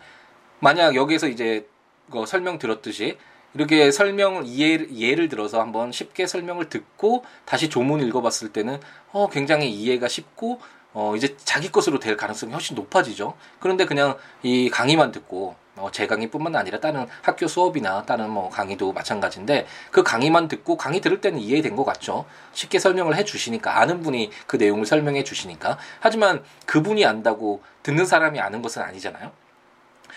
만약 0.60 0.94
여기에서 0.94 1.28
이제 1.28 1.66
그 2.10 2.24
설명 2.26 2.58
들었듯이 2.58 3.16
이렇게 3.54 3.90
설명을 3.90 4.44
이해, 4.46 4.86
예를 4.94 5.28
들어서 5.28 5.60
한번 5.60 5.92
쉽게 5.92 6.26
설명을 6.26 6.68
듣고 6.68 7.24
다시 7.44 7.68
조문 7.68 8.00
읽어봤을 8.00 8.52
때는 8.52 8.80
어 9.12 9.28
굉장히 9.28 9.70
이해가 9.70 10.08
쉽고 10.08 10.60
어 10.94 11.14
이제 11.16 11.36
자기 11.44 11.70
것으로 11.70 11.98
될 11.98 12.16
가능성이 12.16 12.52
훨씬 12.52 12.76
높아지죠. 12.76 13.34
그런데 13.60 13.84
그냥 13.84 14.16
이 14.42 14.70
강의만 14.70 15.12
듣고 15.12 15.56
어, 15.76 15.88
제 15.90 16.06
강의뿐만 16.06 16.54
아니라 16.54 16.80
다른 16.80 17.06
학교 17.22 17.48
수업이나 17.48 18.04
다른 18.04 18.30
뭐 18.30 18.50
강의도 18.50 18.92
마찬가지인데 18.92 19.66
그 19.90 20.02
강의만 20.02 20.48
듣고 20.48 20.76
강의 20.76 21.00
들을 21.00 21.20
때는 21.20 21.38
이해된 21.38 21.76
것 21.76 21.84
같죠. 21.84 22.26
쉽게 22.52 22.78
설명을 22.78 23.16
해 23.16 23.24
주시니까 23.24 23.78
아는 23.80 24.02
분이 24.02 24.30
그 24.46 24.56
내용을 24.56 24.84
설명해 24.84 25.24
주시니까 25.24 25.78
하지만 26.00 26.44
그분이 26.66 27.06
안다고 27.06 27.62
듣는 27.82 28.04
사람이 28.04 28.38
아는 28.38 28.60
것은 28.60 28.82
아니잖아요. 28.82 29.32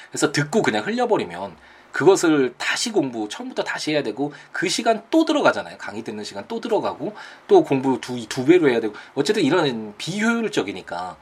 그래서 0.10 0.32
듣고 0.32 0.62
그냥 0.62 0.86
흘려버리면 0.86 1.56
그것을 1.94 2.54
다시 2.58 2.91
공부 2.91 3.30
처음부터 3.30 3.63
다시 3.63 3.94
해야 3.94 4.04
되고 4.04 4.34
그 4.52 4.68
시간 4.68 5.04
또 5.10 5.24
들어가잖아요. 5.24 5.78
강의 5.78 6.04
듣는 6.04 6.26
시간 6.26 6.44
또 6.50 6.60
들어가고 6.60 7.15
또 7.48 7.63
공부 7.63 8.02
두, 8.02 8.28
두 8.28 8.44
배로 8.44 8.70
해야 8.70 8.82
되고 8.82 8.94
어쨌든 9.13 9.44
이런 9.44 9.94
비효율적이니까 9.98 11.15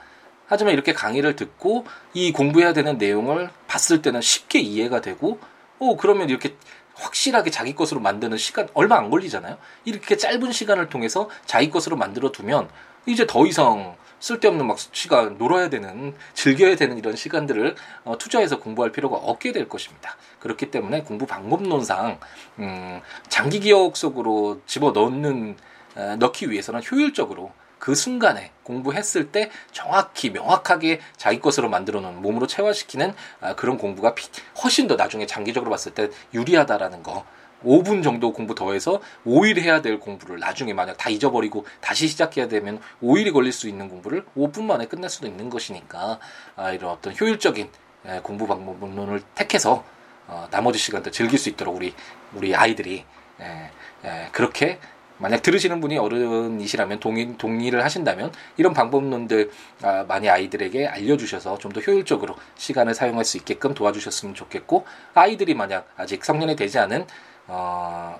하지만 0.53 0.73
이렇게 0.73 0.93
강의를 0.93 1.35
듣고 1.35 1.85
이 2.13 2.31
공부해야 2.31 2.73
되는 2.73 2.99
내용을 2.99 3.49
봤을 3.67 4.03
때는 4.03 4.21
쉽게 4.21 4.59
이해가 4.59 5.01
되고 5.01 5.39
어 5.79 5.97
그러면 5.97 6.29
이렇게 6.29 6.55
확실하게 6.93 7.49
자기 7.49 7.73
것으로 7.73 7.99
만드는 7.99 8.37
시간 8.37 8.67
얼마 8.75 8.97
안 8.97 9.09
걸리잖아요. 9.09 9.57
이렇게 9.83 10.15
짧은 10.15 10.51
시간을 10.51 10.89
통해서 10.89 11.27
자기 11.47 11.71
것으로 11.71 11.97
만들어 11.97 12.31
두면 12.31 12.69
이제 13.07 13.25
더 13.25 13.47
이상 13.47 13.95
쓸데없는 14.19 14.67
막 14.67 14.77
시간 14.77 15.39
놀아야 15.39 15.71
되는 15.71 16.13
즐겨야 16.35 16.75
되는 16.75 16.99
이런 16.99 17.15
시간들을 17.15 17.75
어, 18.03 18.19
투자해서 18.19 18.59
공부할 18.59 18.91
필요가 18.91 19.17
없게 19.17 19.53
될 19.53 19.67
것입니다. 19.67 20.15
그렇기 20.39 20.69
때문에 20.69 21.01
공부 21.01 21.25
방법론상 21.25 22.19
음, 22.59 23.01
장기 23.27 23.59
기억 23.59 23.97
속으로 23.97 24.61
집어 24.67 24.91
넣는 24.91 25.57
어, 25.95 26.15
넣기 26.19 26.51
위해서는 26.51 26.81
효율적으로 26.89 27.51
그 27.83 27.95
순간에 27.95 28.51
공부했을 28.63 29.33
때 29.33 29.51
정확히 29.73 30.29
명확하게 30.29 31.01
자기 31.17 31.41
것으로 31.41 31.67
만들어 31.67 31.99
놓은 31.99 32.21
몸으로 32.21 32.47
체화시키는 32.47 33.13
아, 33.41 33.55
그런 33.55 33.77
공부가 33.77 34.15
훨씬 34.63 34.87
더 34.87 34.95
나중에 34.95 35.25
장기적으로 35.25 35.69
봤을 35.69 35.93
때 35.93 36.09
유리하다라는 36.33 37.03
거. 37.03 37.25
5분 37.65 38.01
정도 38.01 38.31
공부 38.31 38.55
더해서 38.55 39.01
5일 39.25 39.59
해야 39.59 39.81
될 39.81 39.99
공부를 39.99 40.39
나중에 40.39 40.71
만약 40.71 40.95
다 40.95 41.09
잊어버리고 41.09 41.65
다시 41.81 42.07
시작해야 42.07 42.47
되면 42.47 42.79
5일이 43.01 43.33
걸릴 43.33 43.51
수 43.51 43.67
있는 43.67 43.89
공부를 43.89 44.23
5분 44.37 44.63
만에 44.63 44.85
끝낼 44.85 45.09
수도 45.09 45.27
있는 45.27 45.49
것이니까 45.49 46.19
아, 46.55 46.71
이런 46.71 46.89
어떤 46.89 47.13
효율적인 47.19 47.69
예, 48.07 48.21
공부 48.23 48.47
방법론을 48.47 49.23
택해서 49.35 49.83
어, 50.27 50.47
나머지 50.51 50.79
시간도 50.79 51.11
즐길 51.11 51.37
수 51.37 51.49
있도록 51.49 51.75
우리 51.75 51.93
우리 52.33 52.55
아이들이 52.55 53.03
예, 53.41 53.71
예, 54.05 54.29
그렇게 54.31 54.79
만약 55.17 55.41
들으시는 55.41 55.79
분이 55.81 55.97
어른이시라면 55.97 56.99
동의, 56.99 57.37
동의를 57.37 57.83
하신다면 57.83 58.31
이런 58.57 58.73
방법론들 58.73 59.51
아, 59.81 60.03
많이 60.07 60.29
아이들에게 60.29 60.87
알려주셔서 60.87 61.57
좀 61.59 61.73
더 61.73 61.81
효율적으로 61.81 62.35
시간을 62.55 62.93
사용할 62.93 63.25
수 63.25 63.37
있게끔 63.37 63.73
도와주셨으면 63.73 64.35
좋겠고 64.35 64.85
아이들이 65.15 65.55
만약 65.55 65.87
아직 65.97 66.23
성년이 66.23 66.55
되지 66.55 66.77
않은 66.79 67.07
어, 67.47 68.19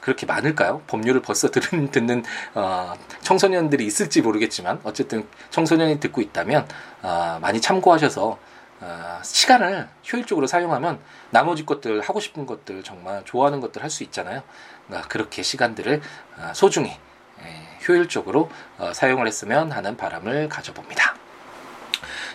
그렇게 0.00 0.26
많을까요? 0.26 0.82
법률을 0.86 1.22
벌써 1.22 1.50
들은, 1.50 1.90
듣는 1.92 2.24
어, 2.54 2.94
청소년들이 3.22 3.84
있을지 3.86 4.22
모르겠지만 4.22 4.80
어쨌든 4.84 5.26
청소년이 5.50 6.00
듣고 6.00 6.20
있다면 6.20 6.66
어, 7.02 7.38
많이 7.40 7.60
참고하셔서 7.60 8.38
어, 8.80 9.18
시간을 9.22 9.88
효율적으로 10.12 10.46
사용하면 10.46 10.98
나머지 11.30 11.64
것들 11.64 12.00
하고 12.02 12.20
싶은 12.20 12.44
것들 12.44 12.82
정말 12.82 13.24
좋아하는 13.24 13.60
것들 13.60 13.82
할 13.82 13.90
수 13.90 14.02
있잖아요. 14.04 14.42
그러니까 14.86 15.08
그렇게 15.08 15.42
시간들을 15.42 16.00
어, 16.38 16.52
소중히 16.54 16.90
예, 16.90 17.86
효율적으로 17.88 18.50
어, 18.78 18.92
사용을 18.92 19.26
했으면 19.26 19.72
하는 19.72 19.96
바람을 19.96 20.48
가져봅니다. 20.48 21.16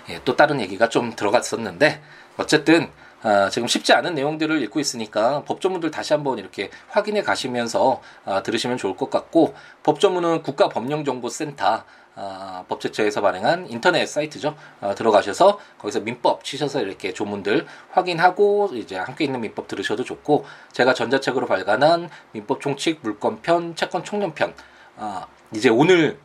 예, 0.09 0.21
또 0.25 0.35
다른 0.35 0.59
얘기가 0.62 0.89
좀 0.89 1.15
들어갔었는데 1.15 2.01
어쨌든 2.38 2.91
아, 3.21 3.49
지금 3.49 3.67
쉽지 3.67 3.91
않은 3.93 4.15
내용들을 4.15 4.62
읽고 4.63 4.79
있으니까 4.79 5.43
법조문들 5.43 5.91
다시 5.91 6.13
한번 6.13 6.39
이렇게 6.39 6.69
확인해 6.88 7.21
가시면서 7.21 8.01
아, 8.23 8.43
들으시면 8.43 8.77
좋을 8.77 8.95
것 8.95 9.09
같고 9.09 9.55
법조문은 9.83 10.43
국가법령정보센터 10.43 11.83
아, 12.21 12.65
법제처에서 12.67 13.21
발행한 13.21 13.69
인터넷 13.69 14.05
사이트죠. 14.05 14.53
아, 14.82 14.93
들어가셔서 14.93 15.58
거기서 15.77 16.01
민법 16.01 16.43
치셔서 16.43 16.82
이렇게 16.82 17.13
조문들 17.13 17.65
확인하고 17.91 18.71
이제 18.73 18.97
함께 18.97 19.23
있는 19.23 19.39
민법 19.39 19.69
들으셔도 19.69 20.03
좋고 20.03 20.45
제가 20.73 20.93
전자책으로 20.93 21.47
발간한 21.47 22.10
민법 22.34 22.60
총칙 22.60 22.99
물권편 23.03 23.77
채권 23.77 24.03
총론편 24.03 24.53
아, 24.97 25.27
이제 25.53 25.69
오늘 25.69 26.19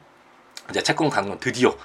이제 0.68 0.82
채권 0.82 1.10
강론 1.10 1.38
드디어 1.38 1.76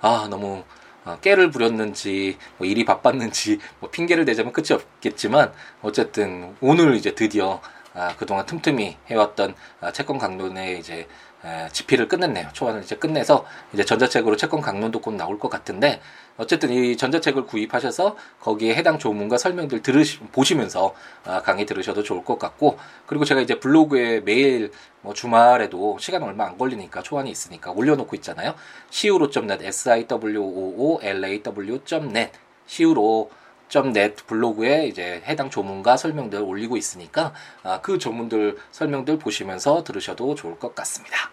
아 0.00 0.28
너무 0.30 0.64
어, 1.04 1.18
깨를 1.20 1.50
부렸는지 1.50 2.38
뭐 2.56 2.66
일이 2.66 2.86
바빴는지 2.86 3.58
뭐 3.80 3.90
핑계를 3.90 4.24
대자면 4.24 4.54
끝이 4.54 4.68
없겠지만 4.72 5.52
어쨌든 5.82 6.56
오늘 6.62 6.94
이제 6.94 7.14
드디어 7.14 7.60
아, 7.98 8.14
그동안 8.16 8.46
틈틈이 8.46 8.96
해왔던 9.10 9.54
아, 9.80 9.92
채권 9.92 10.18
강론의 10.18 10.78
이제 10.78 11.08
에, 11.44 11.68
집필을 11.70 12.08
끝냈네요. 12.08 12.48
초안을 12.52 12.82
이제 12.82 12.96
끝내서 12.96 13.46
이제 13.72 13.84
전자책으로 13.84 14.36
채권 14.36 14.60
강론도 14.60 15.00
곧 15.00 15.14
나올 15.14 15.38
것 15.38 15.48
같은데 15.48 16.00
어쨌든 16.36 16.70
이 16.70 16.96
전자책을 16.96 17.46
구입하셔서 17.46 18.16
거기에 18.40 18.74
해당 18.74 18.98
조문과 18.98 19.38
설명들 19.38 19.82
들으시 19.82 20.18
보시면서 20.18 20.94
아, 21.24 21.42
강의 21.42 21.66
들으셔도 21.66 22.02
좋을 22.02 22.24
것 22.24 22.38
같고 22.38 22.78
그리고 23.06 23.24
제가 23.24 23.40
이제 23.40 23.58
블로그에 23.58 24.20
매일 24.20 24.72
뭐 25.00 25.14
주말에도 25.14 25.98
시간 26.00 26.22
얼마 26.22 26.46
안 26.46 26.58
걸리니까 26.58 27.02
초안이 27.02 27.30
있으니까 27.30 27.70
올려놓고 27.70 28.16
있잖아요. 28.16 28.54
siwo.net 28.90 29.64
s 29.64 29.90
i 29.90 30.06
w 30.06 30.42
o 30.42 30.94
o 30.94 31.00
l 31.02 31.24
a 31.24 31.42
w.net 31.42 32.32
siwo 32.68 33.30
.net 33.68 34.24
블로그에 34.26 34.86
이제 34.86 35.22
해당 35.26 35.50
조문과 35.50 35.96
설명들 35.96 36.40
올리고 36.40 36.76
있으니까 36.76 37.32
아, 37.62 37.80
그 37.80 37.98
조문들 37.98 38.56
설명들 38.70 39.18
보시면서 39.18 39.84
들으셔도 39.84 40.34
좋을 40.34 40.58
것 40.58 40.74
같습니다. 40.74 41.30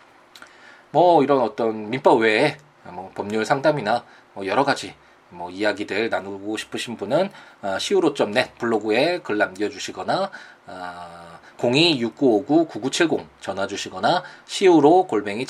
뭐 0.91 1.24
이런 1.24 1.41
어떤 1.41 1.89
민법 1.89 2.21
외에 2.21 2.58
뭐 2.84 3.12
법률 3.15 3.45
상담이나 3.45 4.06
뭐 4.34 4.45
여러 4.45 4.63
가지 4.63 4.93
뭐 5.30 5.50
이야기들 5.50 6.10
나누고 6.10 6.58
싶으신 6.58 6.98
분은 6.98 7.30
아, 7.62 7.76
siwo.net 7.76 8.52
블로그에 8.58 9.19
글 9.19 9.38
남겨주시거나 9.38 10.32
아, 10.67 11.39
026959-9970 11.58 13.26
전화 13.39 13.67
주시거나 13.67 14.24
siwo 14.48 15.08
골뱅이 15.08 15.45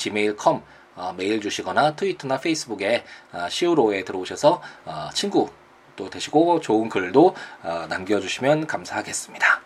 어, 0.96 1.14
메일 1.16 1.40
주시거나 1.40 1.94
트위터나 1.94 2.38
페이스북에 2.40 3.04
어, 3.32 3.48
시우로에 3.50 4.04
들어오셔서 4.04 4.62
어, 4.86 5.08
친구 5.12 5.50
또 5.96 6.08
되시고 6.10 6.60
좋은 6.60 6.88
글도 6.88 7.34
어, 7.62 7.86
남겨주시면 7.88 8.66
감사하겠습니다. 8.66 9.60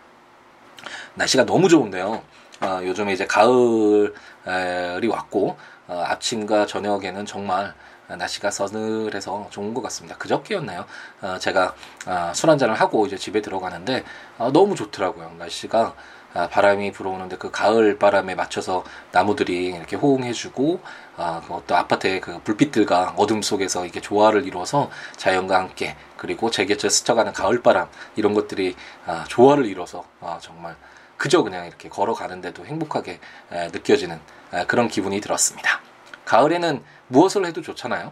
날씨가 1.15 1.45
너무 1.45 1.69
좋은데요. 1.69 2.23
어, 2.61 2.79
요즘에 2.83 3.13
이제 3.13 3.27
가을이 3.27 5.07
왔고 5.09 5.57
어, 5.87 6.03
아침과 6.07 6.65
저녁에는 6.65 7.25
정말 7.25 7.73
날씨가 8.07 8.51
서늘해서 8.51 9.47
좋은 9.51 9.73
것 9.73 9.81
같습니다. 9.83 10.17
그저께였나요? 10.17 10.85
어, 11.21 11.37
제가 11.39 11.75
어, 12.07 12.31
술 12.33 12.49
한잔을 12.49 12.75
하고 12.75 13.05
이제 13.05 13.17
집에 13.17 13.41
들어가는데 13.41 14.03
어, 14.37 14.51
너무 14.51 14.75
좋더라고요. 14.75 15.33
날씨가 15.37 15.95
아, 16.33 16.47
바람이 16.47 16.91
불어오는데 16.91 17.37
그 17.37 17.51
가을 17.51 17.97
바람에 17.97 18.35
맞춰서 18.35 18.83
나무들이 19.11 19.67
이렇게 19.67 19.95
호응해주고 19.95 20.79
아, 21.17 21.41
그 21.45 21.53
어떤 21.53 21.77
아파트의 21.79 22.21
그 22.21 22.39
불빛들과 22.43 23.15
어둠 23.17 23.41
속에서 23.41 23.85
이게 23.85 23.99
조화를 23.99 24.45
이루어서 24.45 24.89
자연과 25.17 25.57
함께 25.57 25.95
그리고 26.17 26.49
제게쳐 26.49 26.89
스쳐가는 26.89 27.33
가을 27.33 27.61
바람 27.61 27.87
이런 28.15 28.33
것들이 28.33 28.75
아, 29.05 29.25
조화를 29.27 29.65
이루어서 29.65 30.05
아, 30.21 30.39
정말 30.41 30.75
그저 31.17 31.43
그냥 31.43 31.67
이렇게 31.67 31.87
걸어가는데도 31.87 32.65
행복하게 32.65 33.19
에, 33.51 33.67
느껴지는 33.67 34.19
에, 34.53 34.65
그런 34.65 34.87
기분이 34.87 35.21
들었습니다. 35.21 35.79
가을에는 36.25 36.81
무엇을 37.09 37.45
해도 37.45 37.61
좋잖아요. 37.61 38.11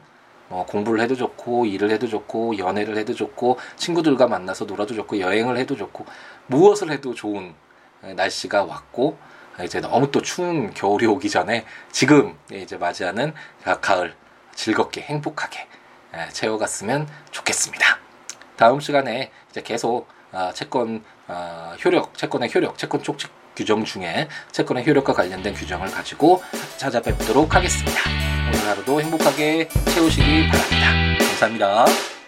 뭐 0.49 0.65
공부를 0.65 1.01
해도 1.01 1.15
좋고 1.15 1.65
일을 1.65 1.89
해도 1.89 2.07
좋고 2.07 2.57
연애를 2.57 2.97
해도 2.97 3.13
좋고 3.13 3.57
친구들과 3.77 4.27
만나서 4.27 4.65
놀아도 4.65 4.93
좋고 4.93 5.19
여행을 5.19 5.57
해도 5.57 5.75
좋고 5.75 6.05
무엇을 6.47 6.91
해도 6.91 7.15
좋은 7.15 7.55
날씨가 8.01 8.63
왔고 8.63 9.17
이제 9.63 9.79
너무 9.81 10.09
또 10.11 10.21
추운 10.21 10.73
겨울이 10.73 11.05
오기 11.05 11.29
전에 11.29 11.65
지금 11.91 12.37
이제 12.51 12.77
맞이하는 12.77 13.33
가을 13.81 14.15
즐겁게 14.55 15.01
행복하게 15.01 15.67
채워갔으면 16.31 17.07
좋겠습니다. 17.31 17.99
다음 18.55 18.79
시간에 18.79 19.31
이제 19.49 19.61
계속 19.61 20.07
아, 20.31 20.51
채권 20.53 21.03
아, 21.27 21.75
효력, 21.83 22.15
채권의 22.17 22.53
효력, 22.53 22.77
채권 22.77 23.01
촉칙 23.01 23.31
규정 23.55 23.83
중에 23.83 24.27
채권의 24.51 24.85
효력과 24.85 25.13
관련된 25.13 25.53
규정을 25.53 25.89
가지고 25.89 26.41
찾아뵙도록 26.77 27.55
하겠습니다. 27.55 27.99
오늘 28.47 28.67
하루도 28.67 29.01
행복하게 29.01 29.67
채우시기 29.67 30.47
바랍니다. 30.47 31.25
감사합니다. 31.39 32.18